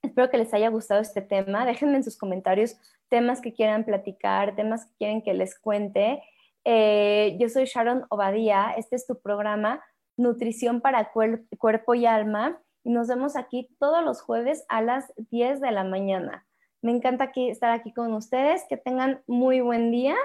espero 0.00 0.30
que 0.30 0.38
les 0.38 0.54
haya 0.54 0.68
gustado 0.68 1.00
este 1.00 1.22
tema. 1.22 1.66
Déjenme 1.66 1.96
en 1.96 2.04
sus 2.04 2.16
comentarios 2.16 2.76
temas 3.08 3.40
que 3.40 3.52
quieran 3.52 3.84
platicar, 3.84 4.54
temas 4.54 4.86
que 4.86 4.92
quieren 4.98 5.22
que 5.22 5.34
les 5.34 5.58
cuente. 5.58 6.22
Eh, 6.64 7.36
yo 7.40 7.48
soy 7.48 7.64
Sharon 7.64 8.04
Obadía, 8.08 8.74
este 8.76 8.96
es 8.96 9.06
tu 9.06 9.20
programa 9.20 9.82
Nutrición 10.16 10.80
para 10.80 11.10
Cuerpo 11.12 11.94
y 11.94 12.06
Alma 12.06 12.60
y 12.84 12.90
nos 12.90 13.08
vemos 13.08 13.36
aquí 13.36 13.74
todos 13.78 14.04
los 14.04 14.20
jueves 14.20 14.64
a 14.68 14.82
las 14.82 15.12
10 15.16 15.60
de 15.60 15.70
la 15.70 15.84
mañana. 15.84 16.46
Me 16.82 16.92
encanta 16.92 17.32
estar 17.34 17.70
aquí 17.70 17.92
con 17.92 18.12
ustedes, 18.12 18.64
que 18.68 18.76
tengan 18.76 19.22
muy 19.26 19.60
buen 19.60 19.90
día 19.90 20.16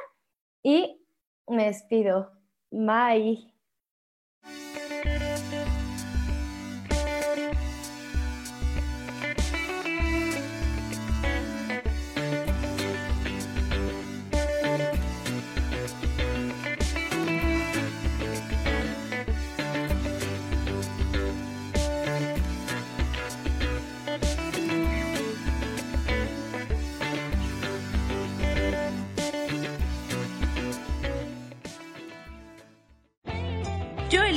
y 0.63 1.00
me 1.47 1.65
despido. 1.65 2.32
Bye. 2.71 3.54